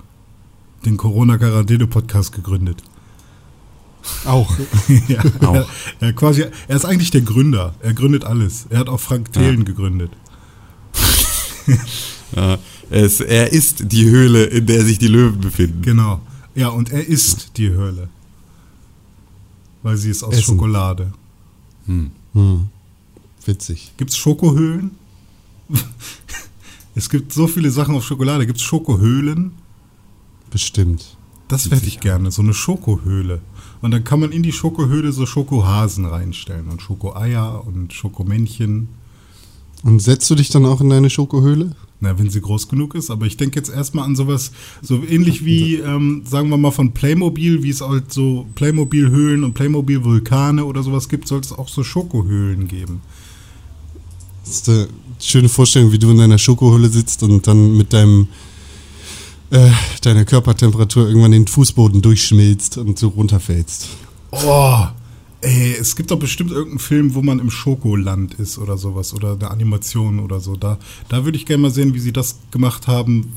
den 0.84 0.98
Corona-Quarantäne-Podcast 0.98 2.32
gegründet. 2.32 2.82
Auch. 4.26 4.54
ja, 5.08 5.22
Auch. 5.40 5.54
Er, 5.54 5.66
er, 6.00 6.12
quasi, 6.12 6.44
er 6.68 6.76
ist 6.76 6.84
eigentlich 6.84 7.10
der 7.10 7.22
Gründer. 7.22 7.74
Er 7.80 7.94
gründet 7.94 8.26
alles. 8.26 8.66
Er 8.68 8.80
hat 8.80 8.90
auch 8.90 9.00
Frank 9.00 9.32
Thelen 9.32 9.64
gegründet. 9.64 10.10
Ja, 12.36 12.58
es, 12.90 13.20
er 13.20 13.52
ist 13.52 13.92
die 13.92 14.10
Höhle, 14.10 14.44
in 14.44 14.66
der 14.66 14.84
sich 14.84 14.98
die 14.98 15.06
Löwen 15.06 15.40
befinden. 15.40 15.82
Genau. 15.82 16.20
Ja, 16.56 16.68
und 16.68 16.90
er 16.90 17.06
isst 17.06 17.56
die 17.56 17.70
Höhle. 17.70 18.08
Weil 19.84 19.98
sie 19.98 20.10
ist 20.10 20.24
aus 20.24 20.32
Essen. 20.32 20.54
Schokolade. 20.54 21.12
Hm. 21.86 22.10
Witzig. 23.44 23.92
Gibt 23.98 24.10
es 24.10 24.16
Schokohöhlen? 24.16 24.92
es 26.94 27.10
gibt 27.10 27.32
so 27.32 27.46
viele 27.46 27.70
Sachen 27.70 27.94
auf 27.94 28.04
Schokolade. 28.04 28.46
Gibt 28.46 28.58
es 28.58 28.64
Schokohöhlen? 28.64 29.52
Bestimmt. 30.50 31.16
Das 31.48 31.70
hätte 31.70 31.86
ich 31.86 32.00
gerne, 32.00 32.30
so 32.30 32.40
eine 32.40 32.54
Schokohöhle. 32.54 33.42
Und 33.82 33.90
dann 33.90 34.02
kann 34.02 34.20
man 34.20 34.32
in 34.32 34.42
die 34.42 34.52
Schokohöhle 34.52 35.12
so 35.12 35.26
Schokohasen 35.26 36.06
reinstellen 36.06 36.68
und 36.68 36.80
Schokoeier 36.80 37.66
und 37.66 37.92
Schokomännchen. 37.92 38.88
Und 39.82 40.00
setzt 40.00 40.30
du 40.30 40.34
dich 40.34 40.48
dann 40.48 40.64
auch 40.64 40.80
in 40.80 40.88
deine 40.88 41.10
Schokohöhle? 41.10 41.76
Na, 42.04 42.18
wenn 42.18 42.30
sie 42.30 42.40
groß 42.40 42.68
genug 42.68 42.94
ist. 42.94 43.10
Aber 43.10 43.26
ich 43.26 43.36
denke 43.36 43.58
jetzt 43.58 43.70
erstmal 43.70 44.04
an 44.04 44.14
sowas, 44.14 44.52
so 44.82 45.02
ähnlich 45.02 45.44
wie, 45.44 45.76
ähm, 45.76 46.22
sagen 46.26 46.50
wir 46.50 46.56
mal, 46.58 46.70
von 46.70 46.92
Playmobil, 46.92 47.62
wie 47.62 47.70
es 47.70 47.80
halt 47.80 48.12
so 48.12 48.46
Playmobil-Höhlen 48.54 49.42
und 49.42 49.54
Playmobil-Vulkane 49.54 50.64
oder 50.64 50.82
sowas 50.82 51.08
gibt, 51.08 51.26
sollte 51.26 51.46
es 51.46 51.52
auch 51.52 51.68
so 51.68 51.82
Schokohöhlen 51.82 52.68
geben. 52.68 53.00
Das 54.44 54.56
ist 54.56 54.68
eine 54.68 54.88
schöne 55.18 55.48
Vorstellung, 55.48 55.92
wie 55.92 55.98
du 55.98 56.10
in 56.10 56.18
deiner 56.18 56.38
Schokohöhle 56.38 56.88
sitzt 56.88 57.22
und 57.22 57.46
dann 57.46 57.76
mit 57.76 57.92
deinem 57.92 58.28
äh, 59.50 59.70
deiner 60.02 60.24
Körpertemperatur 60.24 61.06
irgendwann 61.06 61.32
den 61.32 61.46
Fußboden 61.46 62.02
durchschmilzt 62.02 62.76
und 62.76 62.98
so 62.98 63.08
runterfällst. 63.08 63.88
Oh, 64.32 64.86
ey, 65.44 65.76
es 65.78 65.94
gibt 65.94 66.10
doch 66.10 66.18
bestimmt 66.18 66.50
irgendeinen 66.50 66.78
Film, 66.78 67.14
wo 67.14 67.22
man 67.22 67.38
im 67.38 67.50
Schokoland 67.50 68.34
ist 68.34 68.58
oder 68.58 68.78
sowas 68.78 69.14
oder 69.14 69.34
eine 69.34 69.50
Animation 69.50 70.18
oder 70.18 70.40
so. 70.40 70.56
Da, 70.56 70.78
da 71.08 71.24
würde 71.24 71.36
ich 71.36 71.46
gerne 71.46 71.62
mal 71.62 71.70
sehen, 71.70 71.94
wie 71.94 72.00
sie 72.00 72.12
das 72.12 72.38
gemacht 72.50 72.86
haben, 72.86 73.32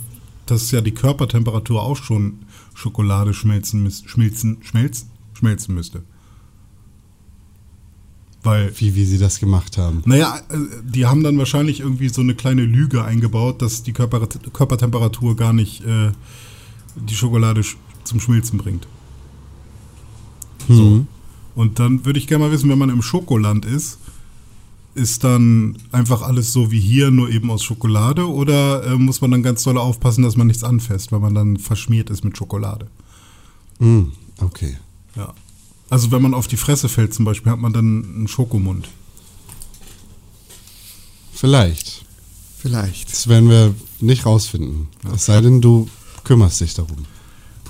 dass 0.45 0.71
ja 0.71 0.81
die 0.81 0.93
Körpertemperatur 0.93 1.81
auch 1.81 1.97
schon 1.97 2.39
Schokolade 2.73 3.33
schmelzen, 3.33 3.91
schmilzen, 3.91 4.57
schmelzen, 4.61 5.09
schmelzen 5.33 5.75
müsste. 5.75 6.03
Weil 8.43 8.71
Wie, 8.79 8.95
wie 8.95 9.03
sie 9.03 9.17
das 9.17 9.39
gemacht 9.39 9.77
haben. 9.77 10.03
naja, 10.05 10.39
äh, 10.49 10.57
die 10.83 11.05
haben 11.05 11.23
dann 11.23 11.37
wahrscheinlich 11.37 11.81
irgendwie 11.81 12.07
so 12.07 12.21
eine 12.21 12.35
kleine 12.35 12.61
Lüge 12.61 13.03
eingebaut, 13.03 13.61
dass 13.61 13.83
die 13.83 13.91
Körper, 13.91 14.25
Körpertemperatur 14.53 15.35
gar 15.35 15.51
nicht 15.51 15.83
äh, 15.83 16.11
die 16.95 17.15
Schokolade 17.15 17.63
sch 17.63 17.75
zum 18.05 18.21
Schmilzen 18.21 18.57
bringt. 18.57 18.87
Hm. 20.67 21.07
Und 21.57 21.79
dann 21.79 22.05
würde 22.05 22.19
ich 22.19 22.27
gerne 22.27 22.45
mal 22.45 22.51
wissen, 22.51 22.69
wenn 22.69 22.77
man 22.77 22.91
im 22.91 23.01
Schokoland 23.01 23.65
ist, 23.65 23.97
ist 24.93 25.23
dann 25.23 25.75
einfach 25.91 26.21
alles 26.21 26.53
so 26.53 26.71
wie 26.71 26.79
hier, 26.79 27.09
nur 27.09 27.31
eben 27.31 27.49
aus 27.49 27.63
Schokolade? 27.63 28.29
Oder 28.29 28.83
äh, 28.83 28.95
muss 28.95 29.21
man 29.21 29.31
dann 29.31 29.41
ganz 29.41 29.63
doll 29.63 29.79
aufpassen, 29.79 30.21
dass 30.21 30.37
man 30.37 30.45
nichts 30.45 30.63
anfasst, 30.63 31.11
weil 31.11 31.19
man 31.19 31.33
dann 31.33 31.57
verschmiert 31.57 32.11
ist 32.11 32.23
mit 32.23 32.37
Schokolade? 32.37 32.87
Hm, 33.79 34.11
okay. 34.39 34.77
Ja. 35.15 35.33
Also 35.89 36.11
wenn 36.11 36.21
man 36.21 36.35
auf 36.35 36.47
die 36.47 36.57
Fresse 36.57 36.89
fällt 36.89 37.15
zum 37.15 37.25
Beispiel, 37.25 37.51
hat 37.51 37.59
man 37.59 37.73
dann 37.73 38.05
einen 38.05 38.27
Schokomund. 38.27 38.89
Vielleicht. 41.33 42.05
Vielleicht. 42.59 43.11
Das 43.11 43.27
werden 43.29 43.49
wir 43.49 43.73
nicht 43.99 44.27
rausfinden. 44.27 44.89
Es 45.11 45.25
sei 45.25 45.41
denn, 45.41 45.59
du 45.61 45.89
kümmerst 46.23 46.61
dich 46.61 46.75
darum. 46.75 46.97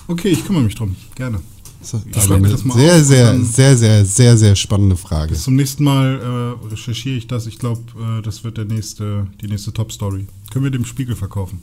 Okay, 0.09 0.27
ich 0.27 0.45
kümmere 0.45 0.63
mich 0.63 0.75
drum. 0.75 0.97
Gerne. 1.15 1.39
Das 1.79 2.27
mir 2.27 2.35
eine 2.35 2.49
das 2.49 2.63
mal 2.63 2.77
sehr, 2.77 3.03
sehr, 3.03 3.39
sehr, 3.43 3.77
sehr, 3.77 4.05
sehr, 4.05 4.37
sehr 4.37 4.55
spannende 4.55 4.97
Frage. 4.97 5.33
Bis 5.33 5.43
zum 5.43 5.55
nächsten 5.55 5.83
Mal 5.83 6.57
äh, 6.63 6.67
recherchiere 6.67 7.15
ich 7.15 7.27
das. 7.27 7.45
Ich 7.47 7.59
glaube, 7.59 7.81
äh, 8.19 8.21
das 8.21 8.43
wird 8.43 8.57
der 8.57 8.65
nächste, 8.65 9.27
die 9.41 9.47
nächste 9.47 9.71
Top-Story. 9.71 10.27
Können 10.51 10.63
wir 10.63 10.71
dem 10.71 10.85
Spiegel 10.85 11.15
verkaufen. 11.15 11.61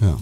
Ja. 0.00 0.16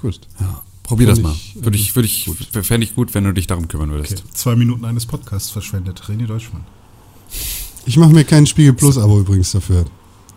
Gut. 0.00 0.20
Ja, 0.40 0.62
probier 0.82 1.08
das 1.08 1.20
mal. 1.20 1.32
ich, 1.32 1.56
Würde 1.56 1.76
ich, 1.76 1.94
würde 1.94 2.06
ich, 2.06 2.30
fände 2.62 2.84
ich 2.84 2.94
gut, 2.94 3.14
wenn 3.14 3.24
du 3.24 3.32
dich 3.32 3.46
darum 3.46 3.68
kümmern 3.68 3.90
würdest. 3.90 4.12
Okay. 4.12 4.22
Zwei 4.32 4.56
Minuten 4.56 4.84
eines 4.84 5.06
Podcasts 5.06 5.50
verschwendet. 5.50 6.02
René 6.08 6.26
Deutschmann. 6.26 6.64
Ich 7.86 7.96
mache 7.96 8.10
mir 8.12 8.24
kein 8.24 8.46
Spiegel 8.46 8.72
Plus-Abo 8.72 9.20
übrigens 9.20 9.52
dafür. 9.52 9.84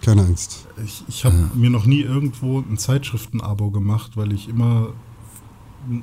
Keine 0.01 0.23
Angst. 0.23 0.65
Ich, 0.85 1.03
ich 1.07 1.23
habe 1.23 1.49
mir 1.53 1.69
noch 1.69 1.85
nie 1.85 2.01
irgendwo 2.01 2.59
ein 2.59 2.77
Zeitschriften-Abo 2.77 3.71
gemacht, 3.71 4.11
weil 4.15 4.33
ich 4.33 4.49
immer, 4.49 4.89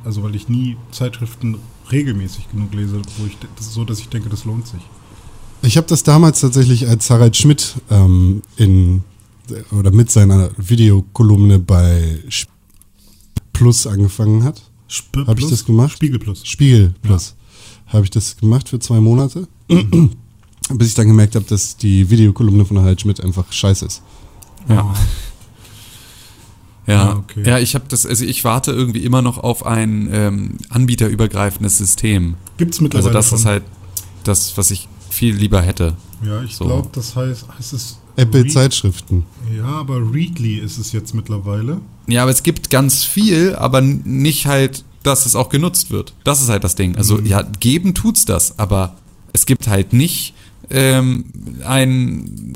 also 0.04 0.22
weil 0.22 0.34
ich 0.34 0.48
nie 0.48 0.76
Zeitschriften 0.92 1.56
regelmäßig 1.90 2.50
genug 2.50 2.72
lese, 2.74 3.00
wo 3.18 3.26
ich 3.26 3.36
das 3.56 3.72
so, 3.72 3.84
dass 3.84 3.98
ich 4.00 4.08
denke, 4.08 4.28
das 4.28 4.44
lohnt 4.44 4.66
sich. 4.66 4.80
Ich 5.62 5.76
habe 5.76 5.86
das 5.86 6.02
damals 6.02 6.40
tatsächlich, 6.40 6.88
als 6.88 7.10
Harald 7.10 7.36
Schmidt 7.36 7.74
ähm, 7.90 8.42
in 8.56 9.02
oder 9.72 9.90
mit 9.90 10.10
seiner 10.10 10.50
Videokolumne 10.56 11.58
bei 11.58 12.20
Sp- 12.30 12.48
Plus 13.52 13.86
angefangen 13.86 14.44
hat. 14.44 14.62
Sp 14.88 15.26
Hab 15.26 15.38
ich 15.38 15.46
Plus? 15.46 15.50
das 15.50 15.64
gemacht? 15.64 15.92
Spiegel 15.92 16.18
Plus. 16.18 16.46
Spiegel 16.46 16.94
Plus. 17.02 17.34
Habe 17.86 18.04
ich 18.04 18.10
das 18.10 18.36
gemacht 18.36 18.68
für 18.68 18.78
zwei 18.78 19.00
Monate. 19.00 19.48
Bis 20.72 20.88
ich 20.88 20.94
dann 20.94 21.08
gemerkt 21.08 21.34
habe, 21.34 21.44
dass 21.46 21.76
die 21.76 22.08
Videokolumne 22.08 22.64
von 22.64 22.78
Harald 22.78 23.00
Schmidt 23.00 23.20
einfach 23.20 23.52
scheiße 23.52 23.84
ist. 23.86 24.02
Ja. 24.68 24.94
Ja, 26.90 27.10
Ah, 27.12 27.16
okay. 27.18 27.42
ja, 27.48 27.58
ich 27.58 27.74
habe 27.74 27.84
das, 27.88 28.04
also 28.06 28.24
ich 28.24 28.44
warte 28.44 28.72
irgendwie 28.72 29.04
immer 29.04 29.22
noch 29.22 29.38
auf 29.38 29.64
ein 29.64 30.08
ähm, 30.12 30.58
anbieterübergreifendes 30.68 31.78
System. 31.78 32.34
Gibt 32.58 32.72
es 32.74 32.78
Also 32.78 32.82
mittlerweile 32.84 33.12
das 33.14 33.28
schon? 33.28 33.38
ist 33.38 33.44
halt 33.46 33.62
das, 34.24 34.56
was 34.56 34.70
ich 34.70 34.88
viel 35.08 35.34
lieber 35.34 35.62
hätte. 35.62 35.96
ja, 36.24 36.42
ich 36.42 36.56
so. 36.56 36.64
glaube, 36.66 36.88
das 36.92 37.16
heißt, 37.16 37.46
heißt 37.58 37.72
es 37.72 37.98
Apple 38.16 38.42
Read- 38.44 38.52
Zeitschriften. 38.52 39.24
Ja, 39.56 39.64
aber 39.66 39.96
Readly 40.12 40.56
ist 40.58 40.78
es 40.78 40.92
jetzt 40.92 41.14
mittlerweile. 41.14 41.80
Ja, 42.06 42.22
aber 42.22 42.30
es 42.32 42.42
gibt 42.42 42.70
ganz 42.70 43.04
viel, 43.04 43.54
aber 43.56 43.80
nicht 43.80 44.46
halt, 44.46 44.84
dass 45.02 45.26
es 45.26 45.34
auch 45.36 45.48
genutzt 45.48 45.90
wird. 45.90 46.12
Das 46.24 46.42
ist 46.42 46.48
halt 46.48 46.64
das 46.64 46.74
Ding. 46.74 46.96
Also 46.96 47.20
ja, 47.20 47.42
geben 47.60 47.94
tut's 47.94 48.24
das, 48.26 48.58
aber 48.58 48.96
es 49.32 49.46
gibt 49.46 49.68
halt 49.68 49.92
nicht 49.92 50.34
ähm, 50.68 51.24
ein, 51.66 52.54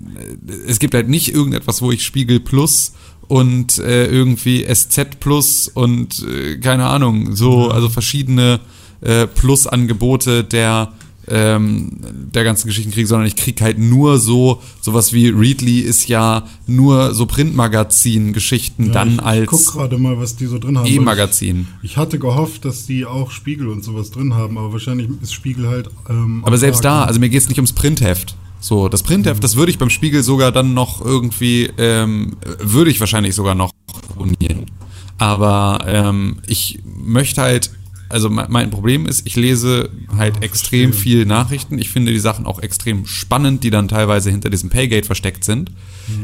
es 0.69 0.79
gibt 0.79 0.95
halt 0.95 1.09
nicht 1.09 1.35
irgendetwas, 1.35 1.81
wo 1.83 1.91
ich 1.91 2.05
Spiegel 2.05 2.41
Plus 2.41 2.93
und 3.29 3.79
äh, 3.79 4.07
irgendwie 4.07 4.65
SZ 4.73 5.21
Plus 5.21 5.69
und 5.69 6.25
äh, 6.27 6.59
keine 6.59 6.87
Ahnung, 6.87 7.35
so, 7.35 7.69
also 7.69 7.89
verschiedene 7.89 8.61
äh, 9.01 9.27
Plus-Angebote 9.27 10.45
der 10.45 10.93
ähm, 11.29 11.91
der 12.03 12.45
ganzen 12.45 12.67
Geschichten 12.67 12.93
kriege, 12.93 13.07
sondern 13.07 13.27
ich 13.27 13.37
krieg 13.37 13.61
halt 13.61 13.79
nur 13.79 14.19
so, 14.19 14.61
sowas 14.81 15.13
wie 15.13 15.29
Readly 15.29 15.81
ist 15.81 16.09
ja 16.09 16.47
nur 16.67 17.15
so 17.15 17.27
Printmagazin-Geschichten 17.27 18.87
Ja, 18.87 18.93
dann 18.93 19.15
ich, 19.15 19.23
als 19.23 19.43
Ich 19.43 19.49
guck 19.49 19.73
gerade 19.73 19.99
mal, 19.99 20.19
was 20.19 20.37
die 20.37 20.47
so 20.47 20.59
drin 20.59 20.79
haben. 20.79 20.87
E-Magazin. 20.87 21.67
Ich, 21.83 21.93
ich 21.93 21.97
hatte 21.97 22.19
gehofft, 22.19 22.65
dass 22.65 22.87
die 22.87 23.07
auch 23.07 23.31
Spiegel 23.31 23.69
und 23.69 23.83
sowas 23.83 24.11
drin 24.11 24.35
haben, 24.35 24.59
aber 24.59 24.73
wahrscheinlich 24.73 25.09
ist 25.23 25.33
Spiegel 25.33 25.69
halt. 25.69 25.89
Ähm, 26.09 26.43
Aber 26.45 26.59
selbst 26.59 26.85
da, 26.85 27.05
also 27.05 27.21
mir 27.21 27.29
geht's 27.29 27.49
nicht 27.49 27.59
ums 27.59 27.73
Printheft. 27.73 28.37
So, 28.65 28.89
das 28.89 29.03
Printheft, 29.03 29.45
das 29.45 29.57
würde 29.57 29.71
ich 29.71 29.77
beim 29.77 29.91
Spiegel 29.91 30.23
sogar 30.23 30.51
dann 30.51 30.73
noch 30.73 31.05
irgendwie, 31.05 31.69
ähm, 31.77 32.39
würde 32.59 32.91
ich 32.91 32.99
wahrscheinlich 32.99 33.35
sogar 33.35 33.55
noch 33.55 33.71
abonnieren. 34.11 34.71
Aber 35.19 35.85
ähm, 35.87 36.39
ich 36.47 36.79
möchte 36.83 37.43
halt, 37.43 37.71
also 38.09 38.31
me- 38.31 38.47
mein 38.49 38.71
Problem 38.71 39.05
ist, 39.05 39.27
ich 39.27 39.37
lese 39.37 39.91
halt 40.17 40.43
extrem 40.43 40.95
viel 40.95 41.27
Nachrichten. 41.27 41.79
Ich 41.79 41.91
finde 41.91 42.11
die 42.13 42.19
Sachen 42.19 42.47
auch 42.47 42.59
extrem 42.59 43.05
spannend, 43.05 43.65
die 43.65 43.71
dann 43.71 43.87
teilweise 43.87 44.31
hinter 44.31 44.49
diesem 44.49 44.71
Paygate 44.71 45.05
versteckt 45.05 45.45
sind. 45.45 45.71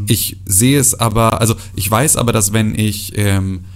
Ich 0.07 0.39
sehe 0.47 0.81
es 0.81 0.99
aber, 0.99 1.43
also 1.43 1.57
ich 1.77 1.91
weiß 1.91 2.17
aber, 2.17 2.33
dass 2.33 2.55
wenn 2.55 2.75
ich 2.75 3.19
ähm, 3.19 3.67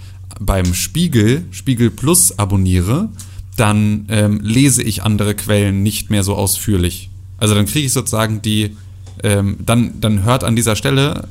beim 0.41 0.73
Spiegel, 0.73 1.45
Spiegel 1.51 1.91
Plus 1.91 2.39
abonniere, 2.39 3.11
dann 3.59 4.07
ähm, 4.09 4.41
lese 4.43 4.83
ich 4.83 5.03
andere 5.03 5.35
Quellen 5.35 5.83
nicht 5.83 6.09
mehr 6.09 6.23
so 6.23 6.35
ausführlich. 6.35 7.11
Also 7.39 7.55
dann 7.55 7.67
kriege 7.67 7.87
ich 7.87 7.93
sozusagen 7.93 8.43
die, 8.43 8.77
ähm, 9.23 9.57
dann, 9.65 10.01
dann 10.01 10.25
hört 10.25 10.45
an 10.45 10.57
dieser 10.57 10.77
Stelle, 10.77 11.29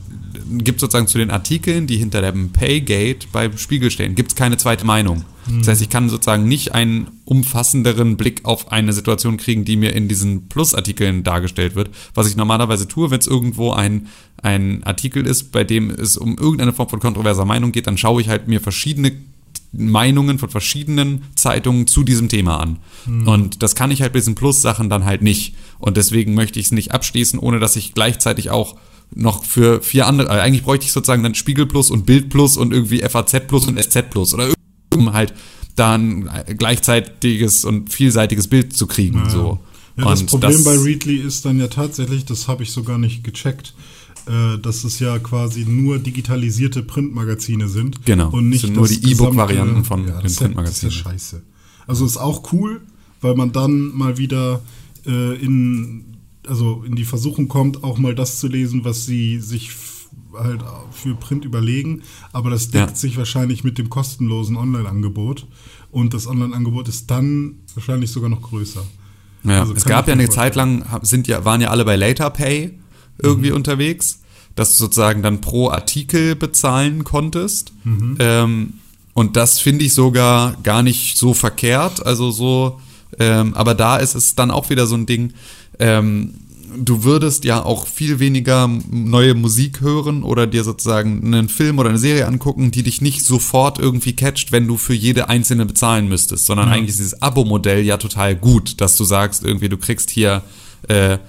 gibt 0.50 0.80
sozusagen 0.80 1.08
zu 1.08 1.18
den 1.18 1.32
Artikeln, 1.32 1.88
die 1.88 1.98
hinter 1.98 2.22
dem 2.22 2.52
Paygate 2.52 3.28
beim 3.32 3.58
Spiegel 3.58 3.92
stehen, 3.92 4.16
gibt 4.16 4.32
es 4.32 4.36
keine 4.36 4.58
zweite 4.58 4.86
Meinung. 4.86 5.26
Das 5.60 5.68
heißt, 5.68 5.82
ich 5.82 5.90
kann 5.90 6.10
sozusagen 6.10 6.48
nicht 6.48 6.74
einen 6.74 7.08
umfassenderen 7.26 8.16
Blick 8.16 8.46
auf 8.46 8.72
eine 8.72 8.94
Situation 8.94 9.38
kriegen, 9.38 9.66
die 9.66 9.76
mir 9.76 9.94
in 9.94 10.08
diesen 10.08 10.48
Plus-Artikeln 10.48 11.24
dargestellt 11.24 11.76
wird, 11.76 11.90
was 12.14 12.30
ich 12.30 12.38
normalerweise 12.38 12.88
tue, 12.88 13.12
wenn 13.12 13.20
es 13.20 13.28
irgendwo 13.28 13.72
ein, 13.72 14.08
ein 14.42 14.84
Artikel 14.86 15.26
ist, 15.28 15.52
bei 15.52 15.66
dem 15.66 15.90
es 15.90 16.16
um 16.16 16.38
irgendeine 16.38 16.72
Form 16.72 16.88
von 16.88 17.02
kontroverser 17.02 17.46
Meinung 17.46 17.74
geht, 17.74 17.88
dann 17.88 17.98
schaue 17.98 18.22
ich 18.22 18.30
halt 18.30 18.48
mir 18.48 18.62
verschiedene 18.62 19.12
Meinungen 19.72 20.38
von 20.40 20.50
verschiedenen 20.50 21.24
Zeitungen 21.36 21.88
zu 21.88 22.04
diesem 22.04 22.30
Thema 22.30 22.58
an. 22.58 22.80
Und 23.26 23.64
das 23.64 23.76
kann 23.76 23.92
ich 23.92 24.02
halt 24.02 24.14
bei 24.14 24.20
diesen 24.20 24.36
Plus-Sachen 24.36 24.90
dann 24.90 25.06
halt 25.06 25.22
nicht. 25.22 25.56
Und 25.80 25.98
deswegen 25.98 26.36
möchte 26.36 26.60
ich 26.60 26.68
es 26.68 26.72
nicht 26.72 26.92
abschließen, 26.92 27.40
ohne 27.40 27.60
dass 27.60 27.76
ich 27.76 27.94
gleichzeitig 27.94 28.50
auch 28.50 28.76
noch 29.16 29.44
für 29.44 29.82
vier 29.82 30.08
andere, 30.08 30.30
also 30.30 30.42
eigentlich 30.42 30.64
bräuchte 30.64 30.86
ich 30.86 30.92
sozusagen 30.92 31.24
dann 31.24 31.36
Spiegel 31.36 31.66
Plus 31.66 31.92
und 31.92 32.06
Bild 32.06 32.30
Plus 32.30 32.58
und 32.58 32.74
irgendwie 32.74 33.00
FAZ 33.00 33.48
Plus 33.48 33.68
und 33.68 33.80
SZ 33.82 34.10
Plus 34.10 34.34
oder 34.34 34.54
um 34.94 35.14
halt 35.14 35.34
da 35.76 35.96
ein 35.96 36.30
gleichzeitiges 36.58 37.66
und 37.66 37.92
vielseitiges 37.92 38.48
Bild 38.48 38.76
zu 38.76 38.88
kriegen. 38.88 39.30
So. 39.30 39.60
Ja, 39.98 40.06
das 40.06 40.24
Problem 40.24 40.64
bei 40.64 40.78
Readly 40.78 41.18
ist 41.18 41.46
dann 41.46 41.60
ja 41.60 41.68
tatsächlich, 41.68 42.26
das 42.26 42.48
habe 42.48 42.64
ich 42.64 42.72
sogar 42.72 42.98
nicht 42.98 43.24
gecheckt, 43.24 43.74
äh, 44.28 44.58
dass 44.60 44.84
es 44.84 45.00
ja 45.00 45.20
quasi 45.20 45.66
nur 45.66 46.00
digitalisierte 46.00 46.84
Printmagazine 46.84 47.68
sind. 47.68 48.06
Genau, 48.06 48.30
Und 48.30 48.50
nicht 48.50 48.62
sind 48.62 48.76
nur 48.76 48.88
die 48.88 49.12
E-Book-Varianten 49.12 49.84
von 49.84 50.08
ja, 50.08 50.22
den 50.22 50.34
Printmagazinen. 50.34 50.66
Das 50.66 50.78
ist 50.78 50.84
ja 50.84 50.92
scheiße. 50.92 51.42
Also 51.88 52.06
ist 52.06 52.18
auch 52.18 52.52
cool, 52.54 52.82
weil 53.22 53.36
man 53.36 53.52
dann 53.52 53.96
mal 53.96 54.18
wieder 54.18 54.62
äh, 55.06 55.36
in, 55.44 56.06
also 56.48 56.84
in 56.86 56.96
die 56.96 57.06
Versuchung 57.06 57.48
kommt, 57.48 57.84
auch 57.84 57.98
mal 57.98 58.16
das 58.16 58.40
zu 58.40 58.48
lesen, 58.48 58.86
was 58.86 59.06
sie 59.06 59.40
sich 59.40 59.72
halt 60.34 60.62
für 60.92 61.16
Print 61.16 61.44
überlegen. 61.46 62.02
Aber 62.32 62.50
das 62.50 62.70
deckt 62.72 62.90
Ja. 62.92 62.96
sich 62.96 63.18
wahrscheinlich 63.18 63.64
mit 63.64 63.78
dem 63.78 63.90
kostenlosen 63.90 64.56
Online-Angebot. 64.56 65.48
Und 65.92 66.14
das 66.14 66.28
Online-Angebot 66.28 66.88
ist 66.88 67.12
dann 67.12 67.56
wahrscheinlich 67.76 68.10
sogar 68.12 68.30
noch 68.30 68.42
größer. 68.42 68.84
Ja, 69.44 69.60
Also 69.62 69.74
es 69.74 69.86
gab 69.86 70.08
ja 70.08 70.14
eine 70.14 70.30
Zeit 70.30 70.56
lang, 70.56 70.86
sind 71.02 71.28
ja, 71.28 71.44
waren 71.46 71.60
ja 71.62 71.70
alle 71.70 71.84
bei 71.86 71.98
Later 71.98 72.30
Pay 72.30 72.80
irgendwie 73.22 73.50
Mhm. 73.50 73.56
unterwegs, 73.58 74.20
dass 74.56 74.78
du 74.78 74.84
sozusagen 74.86 75.22
dann 75.24 75.42
pro 75.42 75.70
Artikel 75.70 76.36
bezahlen 76.36 77.04
konntest. 77.04 77.74
Mhm. 77.84 78.18
Ähm, 78.20 78.74
und 79.14 79.36
das 79.36 79.60
finde 79.60 79.86
ich 79.86 79.94
sogar 79.94 80.56
gar 80.64 80.84
nicht 80.84 81.18
so 81.18 81.34
verkehrt. 81.34 82.06
Also 82.06 82.32
so, 82.32 82.80
ähm, 83.20 83.54
aber 83.54 83.76
da 83.76 83.98
ist 83.98 84.16
es 84.16 84.36
dann 84.36 84.52
auch 84.52 84.70
wieder 84.70 84.88
so 84.88 84.96
ein 84.96 85.06
Ding, 85.06 85.34
ähm, 85.80 86.34
du 86.76 87.04
würdest 87.04 87.46
ja 87.46 87.64
auch 87.64 87.86
viel 87.86 88.18
weniger 88.20 88.68
neue 88.90 89.36
Musik 89.36 89.82
hören 89.82 90.24
oder 90.24 90.48
dir 90.48 90.64
sozusagen 90.64 91.22
einen 91.24 91.48
Film 91.48 91.78
oder 91.78 91.90
eine 91.90 92.00
Serie 92.00 92.26
angucken, 92.26 92.72
die 92.72 92.82
dich 92.82 93.00
nicht 93.02 93.24
sofort 93.24 93.78
irgendwie 93.78 94.14
catcht, 94.16 94.52
wenn 94.52 94.68
du 94.68 94.78
für 94.78 94.96
jede 94.96 95.30
einzelne 95.30 95.68
bezahlen 95.68 96.08
müsstest, 96.08 96.48
sondern 96.48 96.70
eigentlich 96.70 96.90
ist 96.90 97.00
dieses 97.00 97.22
Abo-Modell 97.22 97.84
ja 97.84 97.98
total 97.98 98.36
gut, 98.36 98.82
dass 98.82 98.96
du 98.96 99.04
sagst, 99.04 99.44
irgendwie 99.44 99.70
du 99.70 99.78
kriegst 99.78 100.10
hier 100.10 100.42
äh, 100.88 101.20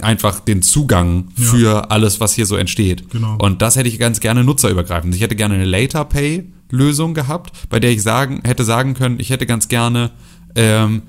einfach 0.00 0.40
den 0.40 0.62
Zugang 0.62 1.28
Ja. 1.36 1.44
für 1.44 1.90
alles, 1.90 2.20
was 2.20 2.32
hier 2.34 2.46
so 2.46 2.56
entsteht. 2.56 3.10
Genau. 3.10 3.36
Und 3.38 3.60
das 3.62 3.76
hätte 3.76 3.88
ich 3.88 3.98
ganz 3.98 4.20
gerne 4.20 4.44
nutzerübergreifend. 4.44 5.14
Ich 5.14 5.20
hätte 5.20 5.36
gerne 5.36 5.54
eine 5.54 5.64
Later 5.64 6.04
Pay 6.04 6.44
Lösung 6.70 7.14
gehabt, 7.14 7.52
bei 7.68 7.80
der 7.80 7.90
ich 7.90 8.02
sagen 8.02 8.40
hätte 8.44 8.64
sagen 8.64 8.94
können, 8.94 9.18
ich 9.18 9.30
hätte 9.30 9.44
ganz 9.46 9.66
gerne 9.68 10.12
ähm, 10.54 11.02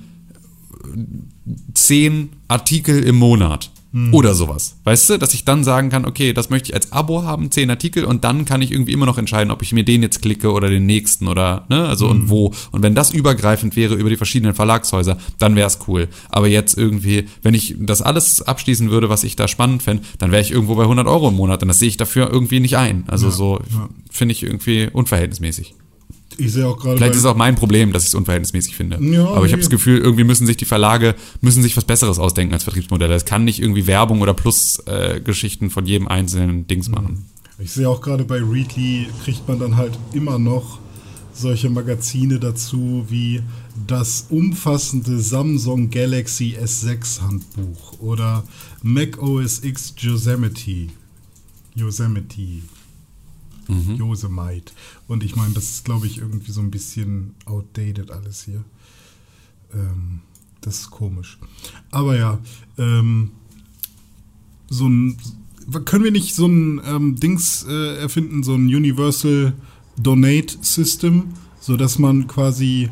zehn 1.73 2.29
Artikel 2.47 3.03
im 3.03 3.15
Monat 3.15 3.71
oder 4.13 4.33
sowas. 4.33 4.77
Weißt 4.85 5.09
du, 5.09 5.17
dass 5.17 5.33
ich 5.33 5.43
dann 5.43 5.65
sagen 5.65 5.89
kann, 5.89 6.05
okay, 6.05 6.31
das 6.31 6.49
möchte 6.49 6.69
ich 6.69 6.75
als 6.75 6.93
Abo 6.93 7.23
haben, 7.23 7.51
zehn 7.51 7.69
Artikel 7.69 8.05
und 8.05 8.23
dann 8.23 8.45
kann 8.45 8.61
ich 8.61 8.71
irgendwie 8.71 8.93
immer 8.93 9.05
noch 9.05 9.17
entscheiden, 9.17 9.51
ob 9.51 9.61
ich 9.61 9.73
mir 9.73 9.83
den 9.83 10.01
jetzt 10.01 10.21
klicke 10.21 10.51
oder 10.53 10.69
den 10.69 10.85
nächsten 10.85 11.27
oder, 11.27 11.65
ne, 11.67 11.87
also 11.87 12.07
und 12.07 12.29
wo. 12.29 12.53
Und 12.71 12.83
wenn 12.83 12.95
das 12.95 13.11
übergreifend 13.11 13.75
wäre 13.75 13.95
über 13.95 14.09
die 14.09 14.15
verschiedenen 14.15 14.53
Verlagshäuser, 14.53 15.17
dann 15.39 15.57
wäre 15.57 15.67
es 15.67 15.79
cool. 15.87 16.07
Aber 16.29 16.47
jetzt 16.47 16.77
irgendwie, 16.77 17.27
wenn 17.41 17.53
ich 17.53 17.75
das 17.79 18.01
alles 18.01 18.41
abschließen 18.41 18.89
würde, 18.91 19.09
was 19.09 19.25
ich 19.25 19.35
da 19.35 19.49
spannend 19.49 19.83
fände, 19.83 20.03
dann 20.19 20.31
wäre 20.31 20.41
ich 20.41 20.51
irgendwo 20.51 20.75
bei 20.75 20.83
100 20.83 21.05
Euro 21.07 21.27
im 21.27 21.35
Monat 21.35 21.61
und 21.61 21.67
das 21.67 21.79
sehe 21.79 21.89
ich 21.89 21.97
dafür 21.97 22.31
irgendwie 22.31 22.61
nicht 22.61 22.77
ein. 22.77 23.03
Also 23.07 23.29
so 23.29 23.59
ja. 23.73 23.89
finde 24.09 24.31
ich 24.31 24.43
irgendwie 24.43 24.89
unverhältnismäßig. 24.91 25.75
Ich 26.43 26.53
sehe 26.53 26.67
auch 26.67 26.77
gerade 26.77 26.97
Vielleicht 26.97 27.13
ist 27.13 27.19
es 27.21 27.25
auch 27.25 27.35
mein 27.35 27.55
Problem, 27.55 27.91
dass 27.93 28.03
ich 28.03 28.09
es 28.09 28.15
unverhältnismäßig 28.15 28.75
finde. 28.75 28.97
Ja, 29.01 29.25
Aber 29.25 29.45
ich 29.45 29.51
habe 29.51 29.57
nee. 29.57 29.61
das 29.63 29.69
Gefühl, 29.69 29.99
irgendwie 29.99 30.23
müssen 30.23 30.45
sich 30.47 30.57
die 30.57 30.65
Verlage, 30.65 31.15
müssen 31.41 31.61
sich 31.63 31.75
was 31.77 31.85
Besseres 31.85 32.19
ausdenken 32.19 32.53
als 32.53 32.63
Vertriebsmodelle. 32.63 33.13
Es 33.13 33.25
kann 33.25 33.43
nicht 33.43 33.59
irgendwie 33.59 33.87
Werbung 33.87 34.21
oder 34.21 34.33
Plus-Geschichten 34.33 35.69
von 35.69 35.85
jedem 35.85 36.07
einzelnen 36.07 36.67
Dings 36.67 36.87
Mhm. 36.87 36.93
machen. 36.95 37.25
Ich 37.59 37.71
sehe 37.71 37.87
auch 37.87 38.01
gerade 38.01 38.23
bei 38.23 38.37
Readly 38.41 39.07
kriegt 39.23 39.47
man 39.47 39.59
dann 39.59 39.77
halt 39.77 39.97
immer 40.13 40.39
noch 40.39 40.79
solche 41.33 41.69
Magazine 41.69 42.39
dazu 42.39 43.05
wie 43.07 43.41
das 43.87 44.25
umfassende 44.29 45.19
Samsung 45.19 45.89
Galaxy 45.91 46.57
S6 46.61 47.21
Handbuch 47.21 47.99
oder 47.99 48.43
Mac 48.81 49.21
OS 49.21 49.63
X 49.63 49.93
Yosemite. 49.99 50.87
Yosemite. 51.75 52.63
Yosemite. 53.97 54.73
Und 55.07 55.23
ich 55.23 55.35
meine, 55.35 55.53
das 55.53 55.65
ist, 55.65 55.85
glaube 55.85 56.07
ich, 56.07 56.19
irgendwie 56.19 56.51
so 56.51 56.61
ein 56.61 56.71
bisschen 56.71 57.35
outdated 57.45 58.11
alles 58.11 58.43
hier. 58.43 58.63
Ähm, 59.73 60.21
das 60.61 60.79
ist 60.79 60.91
komisch. 60.91 61.39
Aber 61.89 62.17
ja, 62.17 62.39
ähm, 62.77 63.31
so 64.69 64.87
ein, 64.87 65.17
können 65.85 66.03
wir 66.03 66.11
nicht 66.11 66.35
so 66.35 66.47
ein 66.47 66.81
ähm, 66.85 67.19
Dings 67.19 67.65
äh, 67.67 67.97
erfinden, 67.97 68.43
so 68.43 68.53
ein 68.53 68.65
Universal 68.65 69.53
Donate 69.97 70.57
System, 70.61 71.33
so 71.59 71.77
dass 71.77 71.99
man 71.99 72.27
quasi 72.27 72.89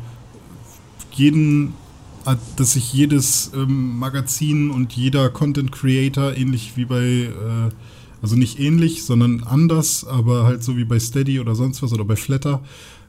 jeden, 1.12 1.74
dass 2.56 2.72
sich 2.72 2.92
jedes 2.92 3.50
ähm, 3.54 3.98
Magazin 3.98 4.70
und 4.70 4.92
jeder 4.92 5.30
Content 5.30 5.72
Creator 5.72 6.36
ähnlich 6.36 6.76
wie 6.76 6.84
bei, 6.84 7.02
äh, 7.04 7.70
also 8.22 8.36
nicht 8.36 8.58
ähnlich, 8.60 9.04
sondern 9.04 9.42
anders, 9.44 10.04
aber 10.04 10.44
halt 10.44 10.62
so 10.62 10.76
wie 10.76 10.84
bei 10.84 10.98
Steady 10.98 11.40
oder 11.40 11.54
sonst 11.54 11.82
was 11.82 11.92
oder 11.92 12.04
bei 12.04 12.16
Flatter, 12.16 12.62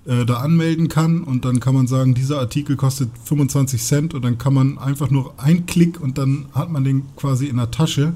äh, 0.06 0.26
da 0.26 0.36
anmelden 0.38 0.88
kann 0.88 1.24
und 1.24 1.46
dann 1.46 1.60
kann 1.60 1.76
man 1.76 1.86
sagen, 1.88 2.14
dieser 2.16 2.40
Artikel 2.40 2.76
kostet 2.76 3.10
25 3.26 3.82
Cent 3.84 4.14
und 4.14 4.24
dann 4.24 4.38
kann 4.38 4.54
man 4.54 4.78
einfach 4.80 5.12
nur 5.12 5.34
ein 5.38 5.66
Klick 5.68 6.02
und 6.02 6.18
dann 6.18 6.46
hat 6.54 6.72
man 6.72 6.84
den 6.84 7.04
quasi 7.16 7.46
in 7.46 7.58
der 7.58 7.70
Tasche, 7.70 8.14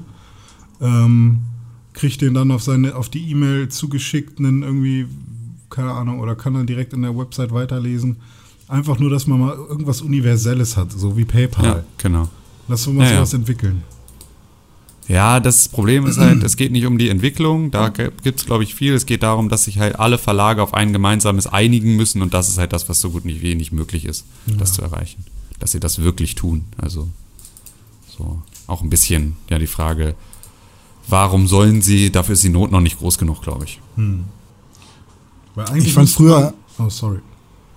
ähm, 0.80 1.38
kriegt 1.92 2.20
den 2.22 2.34
dann 2.34 2.50
auf 2.50 2.62
seine, 2.62 2.96
auf 2.96 3.08
die 3.08 3.30
E-Mail 3.30 3.68
zugeschickt, 3.68 4.38
einen 4.38 4.62
irgendwie, 4.62 5.06
keine 5.70 5.92
Ahnung, 5.92 6.18
oder 6.20 6.34
kann 6.34 6.54
dann 6.54 6.66
direkt 6.66 6.92
in 6.92 7.02
der 7.02 7.16
Website 7.16 7.52
weiterlesen. 7.52 8.16
Einfach 8.68 8.98
nur, 8.98 9.10
dass 9.10 9.26
man 9.28 9.38
mal 9.38 9.54
irgendwas 9.54 10.02
Universelles 10.02 10.76
hat, 10.76 10.90
so 10.92 11.16
wie 11.16 11.24
PayPal. 11.24 11.64
Ja, 11.64 11.84
genau. 11.98 12.28
Lass 12.68 12.86
uns 12.86 12.96
mal 12.96 13.04
Ja, 13.04 13.10
ja. 13.10 13.16
sowas 13.18 13.34
entwickeln. 13.34 13.82
Ja, 15.08 15.38
das 15.40 15.68
Problem 15.68 16.04
ist 16.06 16.18
halt, 16.18 16.42
es 16.42 16.56
geht 16.56 16.72
nicht 16.72 16.84
um 16.86 16.98
die 16.98 17.08
Entwicklung, 17.10 17.70
da 17.70 17.90
gibt's 18.24 18.44
glaube 18.44 18.64
ich, 18.64 18.74
viel. 18.74 18.92
Es 18.94 19.06
geht 19.06 19.22
darum, 19.22 19.48
dass 19.48 19.64
sich 19.64 19.78
halt 19.78 19.98
alle 20.00 20.18
Verlage 20.18 20.62
auf 20.62 20.74
ein 20.74 20.92
gemeinsames 20.92 21.46
einigen 21.46 21.94
müssen 21.96 22.22
und 22.22 22.34
das 22.34 22.48
ist 22.48 22.58
halt 22.58 22.72
das, 22.72 22.88
was 22.88 23.00
so 23.00 23.10
gut 23.10 23.24
nicht 23.24 23.40
wie 23.40 23.54
nicht 23.54 23.70
möglich 23.72 24.04
ist, 24.04 24.24
das 24.58 24.72
zu 24.72 24.82
erreichen. 24.82 25.24
Dass 25.60 25.70
sie 25.72 25.80
das 25.80 26.00
wirklich 26.02 26.34
tun. 26.34 26.64
Also 26.76 27.08
so 28.18 28.42
auch 28.66 28.82
ein 28.82 28.90
bisschen 28.90 29.36
ja 29.48 29.58
die 29.60 29.68
Frage, 29.68 30.16
warum 31.08 31.46
sollen 31.46 31.82
sie, 31.82 32.10
dafür 32.10 32.32
ist 32.32 32.42
die 32.42 32.48
Not 32.48 32.72
noch 32.72 32.80
nicht 32.80 32.98
groß 32.98 33.16
genug, 33.18 33.42
glaube 33.42 33.64
ich. 33.64 33.80
Weil 35.54 35.66
eigentlich 35.68 35.86
Ich 35.86 35.92
fand 35.94 36.10
früher- 36.10 36.52
oh, 36.78 36.88
sorry. 36.88 37.18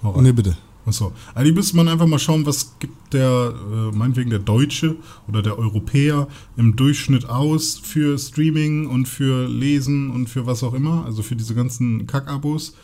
Rein. 0.01 0.23
Nee, 0.23 0.31
bitte. 0.31 0.57
Achso. 0.89 1.13
Eigentlich 1.35 1.53
müsste 1.53 1.75
man 1.75 1.87
einfach 1.87 2.07
mal 2.07 2.17
schauen, 2.17 2.47
was 2.47 2.79
gibt 2.79 3.13
der, 3.13 3.53
äh, 3.71 3.95
meinetwegen 3.95 4.31
der 4.31 4.39
Deutsche 4.39 4.95
oder 5.27 5.43
der 5.43 5.59
Europäer 5.59 6.27
im 6.57 6.75
Durchschnitt 6.75 7.29
aus 7.29 7.77
für 7.77 8.17
Streaming 8.17 8.87
und 8.87 9.07
für 9.07 9.47
Lesen 9.47 10.09
und 10.09 10.29
für 10.29 10.47
was 10.47 10.63
auch 10.63 10.73
immer, 10.73 11.05
also 11.05 11.21
für 11.21 11.35
diese 11.35 11.53
ganzen 11.53 12.07
Kackabos. 12.07 12.75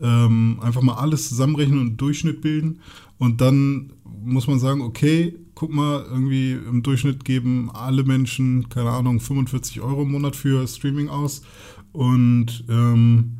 Ähm, 0.00 0.58
einfach 0.60 0.82
mal 0.82 0.94
alles 0.94 1.28
zusammenrechnen 1.28 1.78
und 1.78 1.86
einen 1.86 1.96
Durchschnitt 1.98 2.40
bilden. 2.40 2.80
Und 3.18 3.40
dann 3.40 3.92
muss 4.24 4.48
man 4.48 4.58
sagen, 4.58 4.80
okay, 4.80 5.36
guck 5.54 5.72
mal, 5.72 6.04
irgendwie 6.10 6.54
im 6.54 6.82
Durchschnitt 6.82 7.24
geben 7.24 7.70
alle 7.72 8.02
Menschen, 8.02 8.68
keine 8.70 8.90
Ahnung, 8.90 9.20
45 9.20 9.80
Euro 9.82 10.02
im 10.02 10.10
Monat 10.10 10.34
für 10.34 10.66
Streaming 10.66 11.08
aus. 11.08 11.42
Und 11.92 12.64
ähm, 12.68 13.38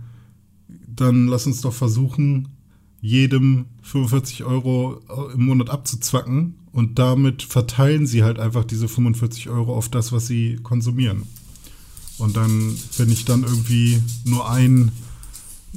dann 0.86 1.26
lass 1.26 1.48
uns 1.48 1.60
doch 1.60 1.72
versuchen, 1.72 2.51
jedem 3.02 3.66
45 3.82 4.44
Euro 4.44 5.00
im 5.34 5.44
Monat 5.44 5.68
abzuzwacken 5.68 6.54
und 6.72 6.98
damit 6.98 7.42
verteilen 7.42 8.06
sie 8.06 8.22
halt 8.22 8.38
einfach 8.38 8.64
diese 8.64 8.88
45 8.88 9.50
Euro 9.50 9.76
auf 9.76 9.88
das, 9.88 10.12
was 10.12 10.26
sie 10.28 10.58
konsumieren. 10.62 11.24
Und 12.18 12.36
dann, 12.36 12.76
wenn 12.98 13.10
ich 13.10 13.24
dann 13.24 13.42
irgendwie 13.42 14.00
nur 14.24 14.48
ein, 14.48 14.92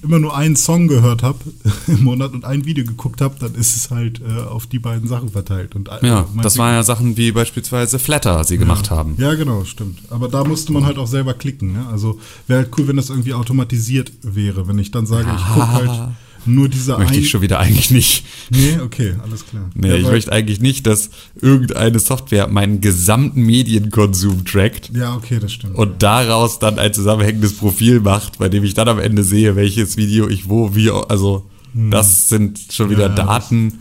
immer 0.03 0.19
nur 0.19 0.37
einen 0.37 0.55
Song 0.55 0.87
gehört 0.87 1.23
habe 1.23 1.39
im 1.87 2.03
Monat 2.03 2.33
und 2.33 2.45
ein 2.45 2.65
Video 2.65 2.85
geguckt 2.85 3.21
habe, 3.21 3.35
dann 3.39 3.55
ist 3.55 3.75
es 3.75 3.89
halt 3.89 4.21
äh, 4.21 4.43
auf 4.43 4.67
die 4.67 4.77
beiden 4.77 5.07
Sachen 5.07 5.29
verteilt. 5.29 5.75
Und, 5.75 5.89
äh, 5.89 6.05
Ja, 6.05 6.27
das 6.43 6.59
waren 6.59 6.73
ja 6.73 6.83
Sachen 6.83 7.17
wie 7.17 7.31
beispielsweise 7.31 7.97
Flatter 7.97 8.43
sie 8.43 8.59
gemacht 8.59 8.91
haben. 8.91 9.15
ja, 9.17 9.33
genau, 9.33 9.63
stimmt. 9.63 9.97
Aber 10.11 10.27
da 10.27 10.43
musste 10.43 10.71
man 10.73 10.85
halt 10.85 10.99
auch 10.99 11.07
selber 11.07 11.33
klicken. 11.33 11.73
Ne? 11.73 11.87
Also 11.87 12.19
wäre 12.45 12.59
halt 12.61 12.71
cool, 12.77 12.87
wenn 12.87 12.97
das 12.97 13.09
irgendwie 13.09 13.33
automatisiert 13.33 14.11
wäre. 14.21 14.67
Wenn 14.67 14.77
ich 14.77 14.91
dann 14.91 15.07
sage, 15.07 15.27
ich 15.35 15.45
gucke 15.47 15.67
halt 15.71 16.09
nur 16.45 16.69
diese 16.69 16.97
Möchte 16.97 17.17
ich 17.17 17.29
schon 17.29 17.41
wieder 17.41 17.59
eigentlich 17.59 17.91
nicht. 17.91 18.25
Nee, 18.49 18.77
okay, 18.83 19.15
alles 19.23 19.45
klar. 19.45 19.69
Nee, 19.73 19.89
ja, 19.89 19.95
ich 19.95 20.03
möchte 20.07 20.31
eigentlich 20.31 20.59
nicht, 20.59 20.85
dass 20.87 21.09
irgendeine 21.41 21.99
Software 21.99 22.47
meinen 22.47 22.81
gesamten 22.81 23.41
Medienkonsum 23.41 24.45
trackt 24.45 24.91
Ja, 24.93 25.15
okay, 25.15 25.39
das 25.39 25.51
stimmt. 25.53 25.75
und 25.75 26.03
daraus 26.03 26.59
dann 26.59 26.79
ein 26.79 26.93
zusammenhängendes 26.93 27.53
Profil 27.57 27.99
macht, 27.99 28.37
bei 28.39 28.49
dem 28.49 28.63
ich 28.63 28.73
dann 28.73 28.87
am 28.87 28.99
Ende 28.99 29.23
sehe, 29.23 29.55
welches 29.55 29.97
Video 29.97 30.27
ich 30.29 30.49
wo, 30.49 30.75
wie, 30.75 30.89
also 30.91 31.45
das 31.73 32.29
sind 32.29 32.59
schon 32.71 32.89
wieder 32.89 33.09
Hm. 33.09 33.17
Ja, 33.17 33.25
Daten. 33.25 33.73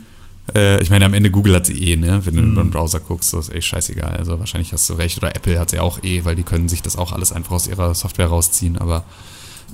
Äh, 0.55 0.83
ich 0.83 0.91
meine, 0.91 1.05
am 1.07 1.15
Ende 1.15 1.31
Google 1.31 1.55
hat 1.55 1.65
sie 1.67 1.75
eh, 1.93 1.97
ne? 1.97 2.21
Wenn 2.25 2.35
du 2.35 2.43
Hm. 2.43 2.53
über 2.53 2.63
den 2.65 2.71
Browser 2.71 2.99
guckst, 3.01 3.33
das 3.33 3.49
ist 3.49 3.55
echt 3.55 3.69
scheißegal. 3.69 4.17
Also 4.17 4.39
wahrscheinlich 4.41 4.73
hast 4.73 4.91
du 4.91 4.95
recht. 4.95 5.17
Oder 5.19 5.35
Apple 5.37 5.59
hat 5.61 5.71
sie 5.71 5.79
auch 5.79 6.03
eh, 6.03 6.25
weil 6.25 6.35
die 6.37 6.43
können 6.43 6.69
sich 6.69 6.83
das 6.83 6.97
auch 6.97 7.13
alles 7.13 7.31
einfach 7.33 7.53
aus 7.53 7.67
ihrer 7.69 7.95
Software 7.95 8.27
rausziehen. 8.27 8.77
Aber 8.79 9.05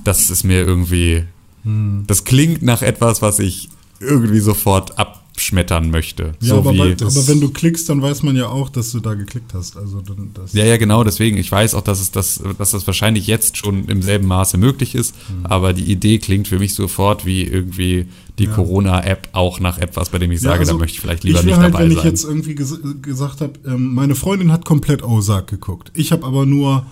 das 0.03 0.29
ist 0.29 0.43
mir 0.43 0.61
irgendwie, 0.61 1.23
Hm. 1.63 2.03
das 2.07 2.23
klingt 2.23 2.61
nach 2.61 2.81
etwas, 2.81 3.21
was 3.21 3.39
ich 3.39 3.69
irgendwie 3.99 4.39
sofort 4.39 4.97
abschmettern 4.97 5.91
möchte. 5.91 6.33
ja, 6.41 6.47
so 6.49 6.57
aber, 6.57 6.73
bei, 6.73 6.93
aber 6.93 7.27
wenn 7.27 7.39
du 7.39 7.49
klickst, 7.51 7.87
dann 7.87 8.01
weiß 8.01 8.23
man 8.23 8.35
ja 8.35 8.47
auch, 8.47 8.69
dass 8.69 8.91
du 8.91 8.99
da 8.99 9.13
geklickt 9.13 9.53
hast. 9.53 9.77
Also 9.77 10.01
dann 10.01 10.31
das. 10.33 10.53
Ja, 10.53 10.65
ja, 10.65 10.77
genau, 10.77 11.03
deswegen. 11.03 11.37
Ich 11.37 11.51
weiß 11.51 11.75
auch, 11.75 11.81
dass 11.83 12.01
es 12.01 12.11
das, 12.11 12.41
dass 12.57 12.71
das 12.71 12.85
wahrscheinlich 12.87 13.27
jetzt 13.27 13.57
schon 13.57 13.85
im 13.85 14.01
selben 14.01 14.27
Maße 14.27 14.57
möglich 14.57 14.95
ist, 14.95 15.15
Mhm. 15.29 15.45
aber 15.45 15.73
die 15.73 15.83
Idee 15.91 16.17
klingt 16.17 16.47
für 16.47 16.57
mich 16.59 16.73
sofort 16.73 17.25
wie 17.25 17.43
irgendwie 17.43 18.07
die 18.39 18.45
Ja. 18.45 18.53
Corona-App 18.53 19.29
auch 19.33 19.59
nach 19.59 19.77
etwas, 19.77 20.09
bei 20.09 20.17
dem 20.17 20.31
ich 20.31 20.41
Ja, 20.41 20.49
sage, 20.49 20.61
also 20.61 20.73
da 20.73 20.79
möchte 20.79 20.95
ich 20.95 21.01
vielleicht 21.01 21.23
lieber 21.23 21.39
ich 21.39 21.45
nicht 21.45 21.57
halt, 21.57 21.73
dabei 21.73 21.83
wenn 21.85 21.91
sein. 21.91 21.97
ich 21.99 22.03
jetzt 22.05 22.23
irgendwie 22.23 22.55
ges 22.55 22.79
gesagt 23.03 23.41
habe, 23.41 23.53
ähm, 23.67 23.93
meine 23.93 24.15
Freundin 24.15 24.51
hat 24.51 24.65
komplett 24.65 25.03
Ozark 25.03 25.47
geguckt. 25.47 25.91
Ich 25.95 26.11
habe 26.11 26.25
aber 26.25 26.45
nur 26.47 26.85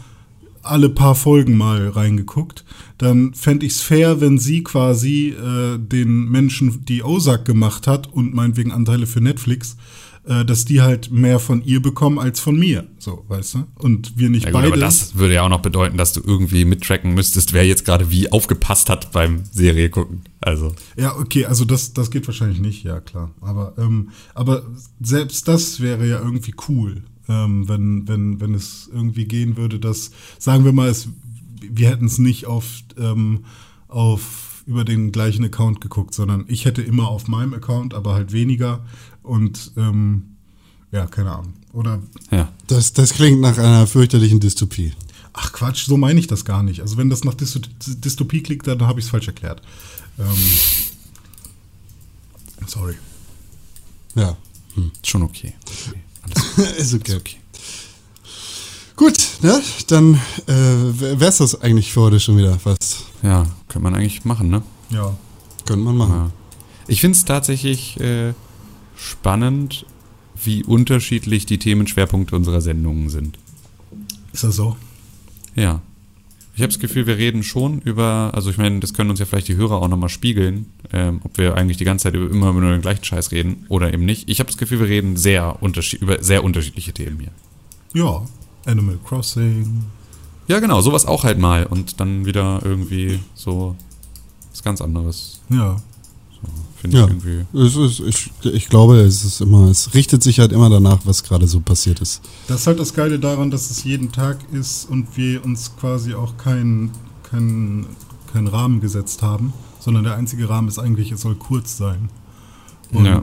alle 0.63 0.89
paar 0.89 1.15
Folgen 1.15 1.57
mal 1.57 1.89
reingeguckt. 1.89 2.65
Dann 2.97 3.33
fände 3.33 3.65
ich 3.65 3.73
es 3.73 3.81
fair, 3.81 4.21
wenn 4.21 4.39
sie 4.39 4.63
quasi 4.63 5.29
äh, 5.29 5.77
den 5.77 6.29
Menschen, 6.29 6.85
die 6.85 7.03
Ozark 7.03 7.45
gemacht 7.45 7.87
hat 7.87 8.07
und 8.11 8.33
meinetwegen 8.33 8.71
Anteile 8.71 9.07
für 9.07 9.21
Netflix, 9.21 9.77
äh, 10.29 10.45
dass 10.45 10.65
die 10.65 10.81
halt 10.81 11.11
mehr 11.11 11.39
von 11.39 11.63
ihr 11.63 11.81
bekommen 11.81 12.19
als 12.19 12.39
von 12.39 12.57
mir. 12.57 12.85
So, 12.99 13.25
weißt 13.29 13.55
du? 13.55 13.63
Und 13.75 14.17
wir 14.17 14.29
nicht 14.29 14.43
ja, 14.43 14.51
gut, 14.51 14.61
beide. 14.61 14.73
aber 14.73 14.77
das 14.77 15.15
würde 15.15 15.35
ja 15.35 15.43
auch 15.43 15.49
noch 15.49 15.61
bedeuten, 15.61 15.97
dass 15.97 16.13
du 16.13 16.21
irgendwie 16.23 16.65
mittracken 16.65 17.13
müsstest, 17.13 17.53
wer 17.53 17.65
jetzt 17.65 17.83
gerade 17.85 18.11
wie 18.11 18.31
aufgepasst 18.31 18.89
hat 18.89 19.11
beim 19.11 19.43
Serie 19.51 19.89
gucken. 19.89 20.21
Also, 20.41 20.75
Ja, 20.97 21.15
okay, 21.15 21.45
also 21.45 21.65
das, 21.65 21.93
das 21.93 22.11
geht 22.11 22.27
wahrscheinlich 22.27 22.59
nicht, 22.59 22.83
ja 22.83 22.99
klar. 22.99 23.31
Aber, 23.41 23.73
ähm, 23.77 24.09
aber 24.35 24.63
selbst 24.99 25.47
das 25.47 25.79
wäre 25.79 26.07
ja 26.07 26.19
irgendwie 26.19 26.53
cool, 26.67 27.03
ähm, 27.29 27.69
wenn, 27.69 28.07
wenn, 28.07 28.41
wenn 28.41 28.53
es 28.53 28.89
irgendwie 28.91 29.25
gehen 29.25 29.55
würde, 29.55 29.79
dass, 29.79 30.11
sagen 30.39 30.65
wir 30.65 30.73
mal, 30.73 30.89
es, 30.89 31.07
wir 31.61 31.89
hätten 31.89 32.05
es 32.05 32.17
nicht 32.17 32.47
auf, 32.47 32.65
ähm, 32.97 33.45
auf 33.87 34.63
über 34.65 34.83
den 34.83 35.11
gleichen 35.11 35.45
Account 35.45 35.81
geguckt, 35.81 36.13
sondern 36.13 36.45
ich 36.47 36.65
hätte 36.65 36.81
immer 36.81 37.07
auf 37.07 37.27
meinem 37.27 37.53
Account, 37.53 37.93
aber 37.93 38.13
halt 38.13 38.33
weniger. 38.33 38.85
Und 39.23 39.71
ähm, 39.77 40.35
ja, 40.91 41.07
keine 41.07 41.31
Ahnung. 41.31 41.53
Oder 41.71 42.01
ja. 42.31 42.51
Das, 42.67 42.93
das 42.93 43.13
klingt 43.13 43.41
nach 43.41 43.57
einer 43.57 43.87
fürchterlichen 43.87 44.39
Dystopie. 44.39 44.93
ach 45.33 45.53
Quatsch, 45.53 45.85
so 45.85 45.97
meine 45.97 46.19
ich 46.19 46.27
das 46.27 46.45
gar 46.45 46.63
nicht. 46.63 46.81
Also 46.81 46.97
wenn 46.97 47.09
das 47.09 47.23
nach 47.23 47.33
Dysto 47.33 47.59
Dystopie 47.79 48.41
klingt, 48.41 48.67
dann 48.67 48.81
habe 48.81 48.99
ich 48.99 49.05
es 49.05 49.11
falsch 49.11 49.27
erklärt. 49.27 49.61
Ähm, 50.17 50.25
sorry. 52.67 52.95
Ja. 54.15 54.37
Schon 55.03 55.23
okay. 55.23 55.53
okay. 55.87 55.99
Ist 56.77 56.93
okay. 56.93 57.11
ist 57.11 57.13
okay. 57.13 57.35
Gut, 58.95 59.17
ne? 59.41 59.61
Dann 59.87 60.15
äh, 60.47 61.19
wär's 61.19 61.37
das 61.37 61.61
eigentlich 61.61 61.93
für 61.93 62.01
heute 62.01 62.19
schon 62.19 62.37
wieder 62.37 62.59
fast. 62.59 63.05
Ja, 63.23 63.45
könnte 63.69 63.83
man 63.83 63.95
eigentlich 63.95 64.25
machen, 64.25 64.49
ne? 64.49 64.61
Ja. 64.89 65.17
Könnte 65.65 65.85
man 65.85 65.95
machen. 65.95 66.13
Ja. 66.13 66.31
Ich 66.87 66.99
finde 66.99 67.17
es 67.17 67.23
tatsächlich 67.23 67.97
äh, 68.01 68.33
spannend, 68.97 69.85
wie 70.43 70.63
unterschiedlich 70.63 71.45
die 71.45 71.59
Themenschwerpunkte 71.59 72.35
unserer 72.35 72.59
Sendungen 72.59 73.09
sind. 73.09 73.39
Ist 74.33 74.43
das 74.43 74.57
so? 74.57 74.75
Ja. 75.55 75.81
Ich 76.59 76.63
habe 76.63 76.73
das 76.73 76.79
Gefühl, 76.79 77.07
wir 77.07 77.15
reden 77.15 77.41
schon 77.41 77.79
über, 77.79 78.31
also 78.33 78.49
ich 78.49 78.57
meine, 78.57 78.81
das 78.81 78.93
können 78.93 79.09
uns 79.09 79.19
ja 79.19 79.25
vielleicht 79.25 79.47
die 79.47 79.55
Hörer 79.55 79.81
auch 79.81 79.87
nochmal 79.87 80.09
spiegeln, 80.09 80.65
ähm, 80.91 81.21
ob 81.23 81.37
wir 81.37 81.55
eigentlich 81.55 81.77
die 81.77 81.85
ganze 81.85 82.03
Zeit 82.03 82.15
über, 82.15 82.29
immer 82.29 82.49
über 82.49 82.59
den 82.59 82.81
gleichen 82.81 83.05
Scheiß 83.05 83.31
reden 83.31 83.65
oder 83.69 83.93
eben 83.93 84.03
nicht. 84.03 84.29
Ich 84.29 84.41
habe 84.41 84.47
das 84.47 84.57
Gefühl, 84.57 84.81
wir 84.81 84.89
reden 84.89 85.15
sehr 85.15 85.63
unterschied 85.63 86.01
über 86.01 86.21
sehr 86.21 86.43
unterschiedliche 86.43 86.91
Themen 86.91 87.17
hier. 87.21 87.31
Ja. 87.93 88.25
Animal 88.65 88.99
Crossing. 89.05 89.85
Ja, 90.49 90.59
genau, 90.59 90.81
sowas 90.81 91.05
auch 91.05 91.23
halt 91.23 91.39
mal 91.39 91.65
und 91.65 92.01
dann 92.01 92.25
wieder 92.25 92.59
irgendwie 92.61 93.19
so 93.35 93.77
was 94.51 94.61
ganz 94.61 94.81
anderes. 94.81 95.39
Ja. 95.47 95.77
Finde 96.81 96.97
Ja. 96.97 97.03
ich 97.05 97.09
irgendwie. 97.11 97.57
Es 97.57 97.75
ist, 97.75 97.99
ich, 97.99 98.31
ich 98.53 98.69
glaube, 98.69 98.97
es 99.01 99.23
ist 99.25 99.41
immer, 99.41 99.67
es 99.69 99.93
richtet 99.93 100.23
sich 100.23 100.39
halt 100.39 100.51
immer 100.53 100.69
danach, 100.69 100.99
was 101.05 101.23
gerade 101.23 101.47
so 101.47 101.59
passiert 101.59 101.99
ist. 101.99 102.21
Das 102.47 102.61
ist 102.61 102.67
halt 102.67 102.79
das 102.79 102.93
Geile 102.93 103.19
daran, 103.19 103.51
dass 103.51 103.69
es 103.69 103.83
jeden 103.83 104.11
Tag 104.11 104.37
ist 104.53 104.89
und 104.89 105.17
wir 105.17 105.43
uns 105.43 105.75
quasi 105.77 106.13
auch 106.13 106.37
keinen 106.37 106.91
kein, 107.23 107.85
kein 108.31 108.47
Rahmen 108.47 108.79
gesetzt 108.79 109.21
haben, 109.21 109.53
sondern 109.79 110.03
der 110.03 110.15
einzige 110.15 110.49
Rahmen 110.49 110.67
ist 110.67 110.79
eigentlich, 110.79 111.11
es 111.11 111.21
soll 111.21 111.35
kurz 111.35 111.77
sein. 111.77 112.09
Und 112.91 113.05
Ja. 113.05 113.21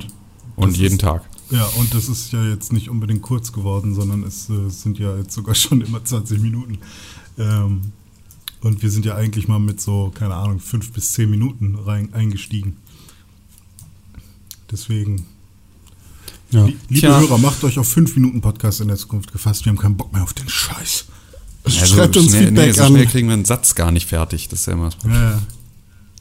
Und 0.54 0.76
jeden 0.76 0.94
ist- 0.96 1.00
Tag. 1.00 1.22
Ja, 1.50 1.64
und 1.78 1.94
das 1.94 2.08
ist 2.08 2.32
ja 2.32 2.44
jetzt 2.48 2.72
nicht 2.72 2.90
unbedingt 2.90 3.22
kurz 3.22 3.52
geworden, 3.52 3.94
sondern 3.94 4.22
es 4.24 4.50
äh, 4.50 4.68
sind 4.68 4.98
ja 4.98 5.16
jetzt 5.16 5.32
sogar 5.32 5.54
schon 5.56 5.80
immer 5.80 6.04
20 6.04 6.40
Minuten. 6.40 6.78
Ähm, 7.38 7.80
und 8.62 8.82
wir 8.82 8.90
sind 8.90 9.04
ja 9.06 9.14
eigentlich 9.14 9.46
mal 9.48 9.58
mit 9.60 9.80
so, 9.80 10.10
keine 10.14 10.34
Ahnung, 10.34 10.58
fünf 10.60 10.92
bis 10.92 11.10
zehn 11.12 11.30
Minuten 11.30 11.76
rein 11.76 12.12
eingestiegen. 12.14 12.76
Deswegen, 14.70 15.26
Ja. 16.50 16.64
lie- 16.66 16.76
liebe 16.88 17.00
Tja. 17.00 17.20
Hörer, 17.20 17.38
macht 17.38 17.62
euch 17.64 17.78
auf 17.78 17.88
fünf 17.88 18.14
Minuten 18.16 18.40
Podcast 18.40 18.80
in 18.80 18.88
der 18.88 18.96
Zukunft 18.96 19.32
gefasst. 19.32 19.64
Wir 19.64 19.70
haben 19.70 19.78
keinen 19.78 19.96
Bock 19.96 20.12
mehr 20.12 20.22
auf 20.22 20.32
den 20.34 20.48
Scheiß. 20.48 21.04
Schreibt 21.68 22.16
uns 22.16 22.26
Also 22.26 22.36
schnell, 22.36 22.46
Feedback 22.46 22.66
nee, 22.66 22.72
so 22.72 22.82
an. 22.82 22.88
schnell 22.90 23.06
kriegen 23.06 23.26
wir 23.28 23.34
einen 23.34 23.44
Satz 23.44 23.74
gar 23.74 23.90
nicht 23.90 24.06
fertig. 24.08 24.48
Das 24.48 24.60
ist 24.60 24.66
ja 24.66 24.74
immer 24.74 24.84
das 24.86 24.94
Problem. 24.96 25.20
Ja. 25.20 25.42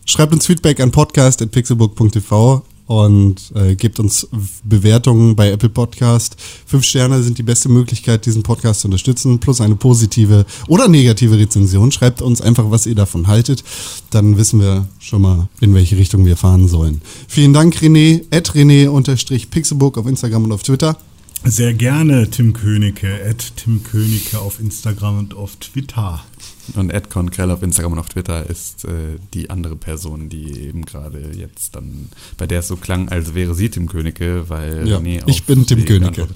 Schreibt 0.05 0.33
uns 0.33 0.45
Feedback 0.45 0.79
an 0.79 0.91
podcast.pixelbook.tv 0.91 2.63
und 2.87 3.51
äh, 3.55 3.75
gebt 3.75 3.99
uns 3.99 4.27
Bewertungen 4.63 5.35
bei 5.35 5.51
Apple 5.51 5.69
Podcast. 5.69 6.35
Fünf 6.65 6.85
Sterne 6.85 7.23
sind 7.23 7.37
die 7.37 7.43
beste 7.43 7.69
Möglichkeit, 7.69 8.25
diesen 8.25 8.43
Podcast 8.43 8.81
zu 8.81 8.87
unterstützen, 8.87 9.39
plus 9.39 9.61
eine 9.61 9.75
positive 9.75 10.45
oder 10.67 10.87
negative 10.87 11.37
Rezension. 11.37 11.91
Schreibt 11.91 12.21
uns 12.21 12.41
einfach, 12.41 12.69
was 12.69 12.85
ihr 12.85 12.95
davon 12.95 13.27
haltet. 13.27 13.63
Dann 14.11 14.37
wissen 14.37 14.59
wir 14.59 14.87
schon 14.99 15.21
mal, 15.21 15.47
in 15.61 15.73
welche 15.73 15.97
Richtung 15.97 16.25
wir 16.25 16.37
fahren 16.37 16.67
sollen. 16.67 17.01
Vielen 17.27 17.53
Dank, 17.53 17.75
René, 17.77 18.23
at 18.31 18.51
René-Pixelbook 18.51 19.97
auf 19.97 20.07
Instagram 20.07 20.45
und 20.45 20.51
auf 20.51 20.63
Twitter. 20.63 20.97
Sehr 21.43 21.75
gerne 21.75 22.27
Tim 22.29 22.53
Königke, 22.53 23.19
at 23.23 23.55
Tim 23.55 23.83
Königke 23.83 24.39
auf 24.39 24.59
Instagram 24.59 25.19
und 25.19 25.33
auf 25.35 25.57
Twitter. 25.57 26.23
Und 26.73 26.89
Ed 26.89 27.09
Konkrell 27.09 27.51
auf 27.51 27.61
Instagram 27.61 27.93
und 27.93 27.99
auf 27.99 28.09
Twitter 28.09 28.49
ist 28.49 28.85
äh, 28.85 29.17
die 29.33 29.49
andere 29.49 29.75
Person, 29.75 30.29
die 30.29 30.51
eben 30.59 30.83
gerade 30.85 31.31
jetzt 31.35 31.75
dann, 31.75 32.09
bei 32.37 32.47
der 32.47 32.59
es 32.59 32.67
so 32.67 32.75
klang, 32.75 33.09
als 33.09 33.35
wäre 33.35 33.53
sie 33.53 33.69
Tim 33.69 33.87
Königke, 33.87 34.49
weil 34.49 34.87
Ja, 34.87 34.97
René 34.97 35.21
ich 35.27 35.43
bin 35.43 35.65
Tim 35.65 35.85
Königke. 35.85 36.27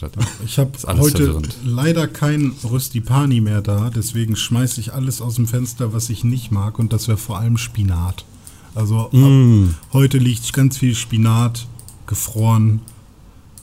Ich 0.46 0.60
habe 0.60 0.72
heute 0.86 1.18
verwirrend. 1.18 1.56
leider 1.66 2.08
kein 2.08 2.54
Röstipani 2.64 3.42
mehr 3.42 3.62
da, 3.62 3.90
deswegen 3.90 4.36
schmeiße 4.36 4.80
ich 4.82 4.94
alles 4.94 5.22
aus 5.22 5.36
dem 5.36 5.48
Fenster, 5.48 5.94
was 5.94 6.10
ich 6.10 6.24
nicht 6.24 6.52
mag, 6.52 6.78
und 6.80 6.94
das 6.94 7.08
wäre 7.08 7.18
vor 7.18 7.40
allem 7.40 7.58
Spinat. 7.58 8.26
Also 8.76 9.10
Mm. 9.12 9.74
heute 9.94 10.20
liegt 10.20 10.54
ganz 10.54 10.78
viel 10.78 10.94
Spinat 10.96 11.66
gefroren 12.06 12.82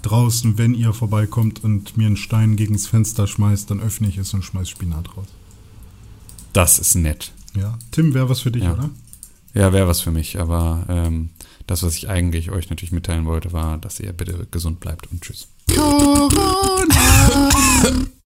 draußen. 0.03 0.59
Wenn 0.59 0.75
ihr 0.75 0.93
vorbeikommt 0.93 1.63
und 1.65 1.97
mir 1.97 2.07
einen 2.07 2.17
Stein 2.17 2.57
gegens 2.57 2.87
Fenster 2.87 3.27
schmeißt, 3.27 3.71
dann 3.71 3.81
öffne 3.81 4.09
ich 4.09 4.19
es 4.19 4.35
und 4.35 4.45
schmeiß 4.45 4.69
Spinat 4.69 5.17
raus. 5.17 5.27
Das 6.57 6.79
ist 6.79 6.95
nett. 6.95 7.33
Ja, 7.55 7.79
Tim, 7.91 8.15
wäre 8.15 8.31
was 8.31 8.41
für 8.41 8.51
dich, 8.51 8.63
Ja. 8.63 8.73
oder? 8.73 8.89
Ja, 9.53 9.75
wäre 9.75 9.87
was 9.89 10.01
für 10.01 10.11
mich, 10.11 10.41
aber 10.41 10.87
ähm, 10.89 11.29
das, 11.67 11.83
was 11.83 11.95
ich 11.97 12.09
eigentlich 12.09 12.51
euch 12.51 12.71
natürlich 12.71 12.93
mitteilen 12.93 13.27
wollte, 13.27 13.53
war, 13.53 13.77
dass 13.77 14.01
ihr 14.01 14.11
bitte 14.15 14.47
gesund 14.51 14.81
bleibt 14.81 15.11
und 15.13 15.21
tschüss. 15.21 15.49
Corona. 15.75 16.97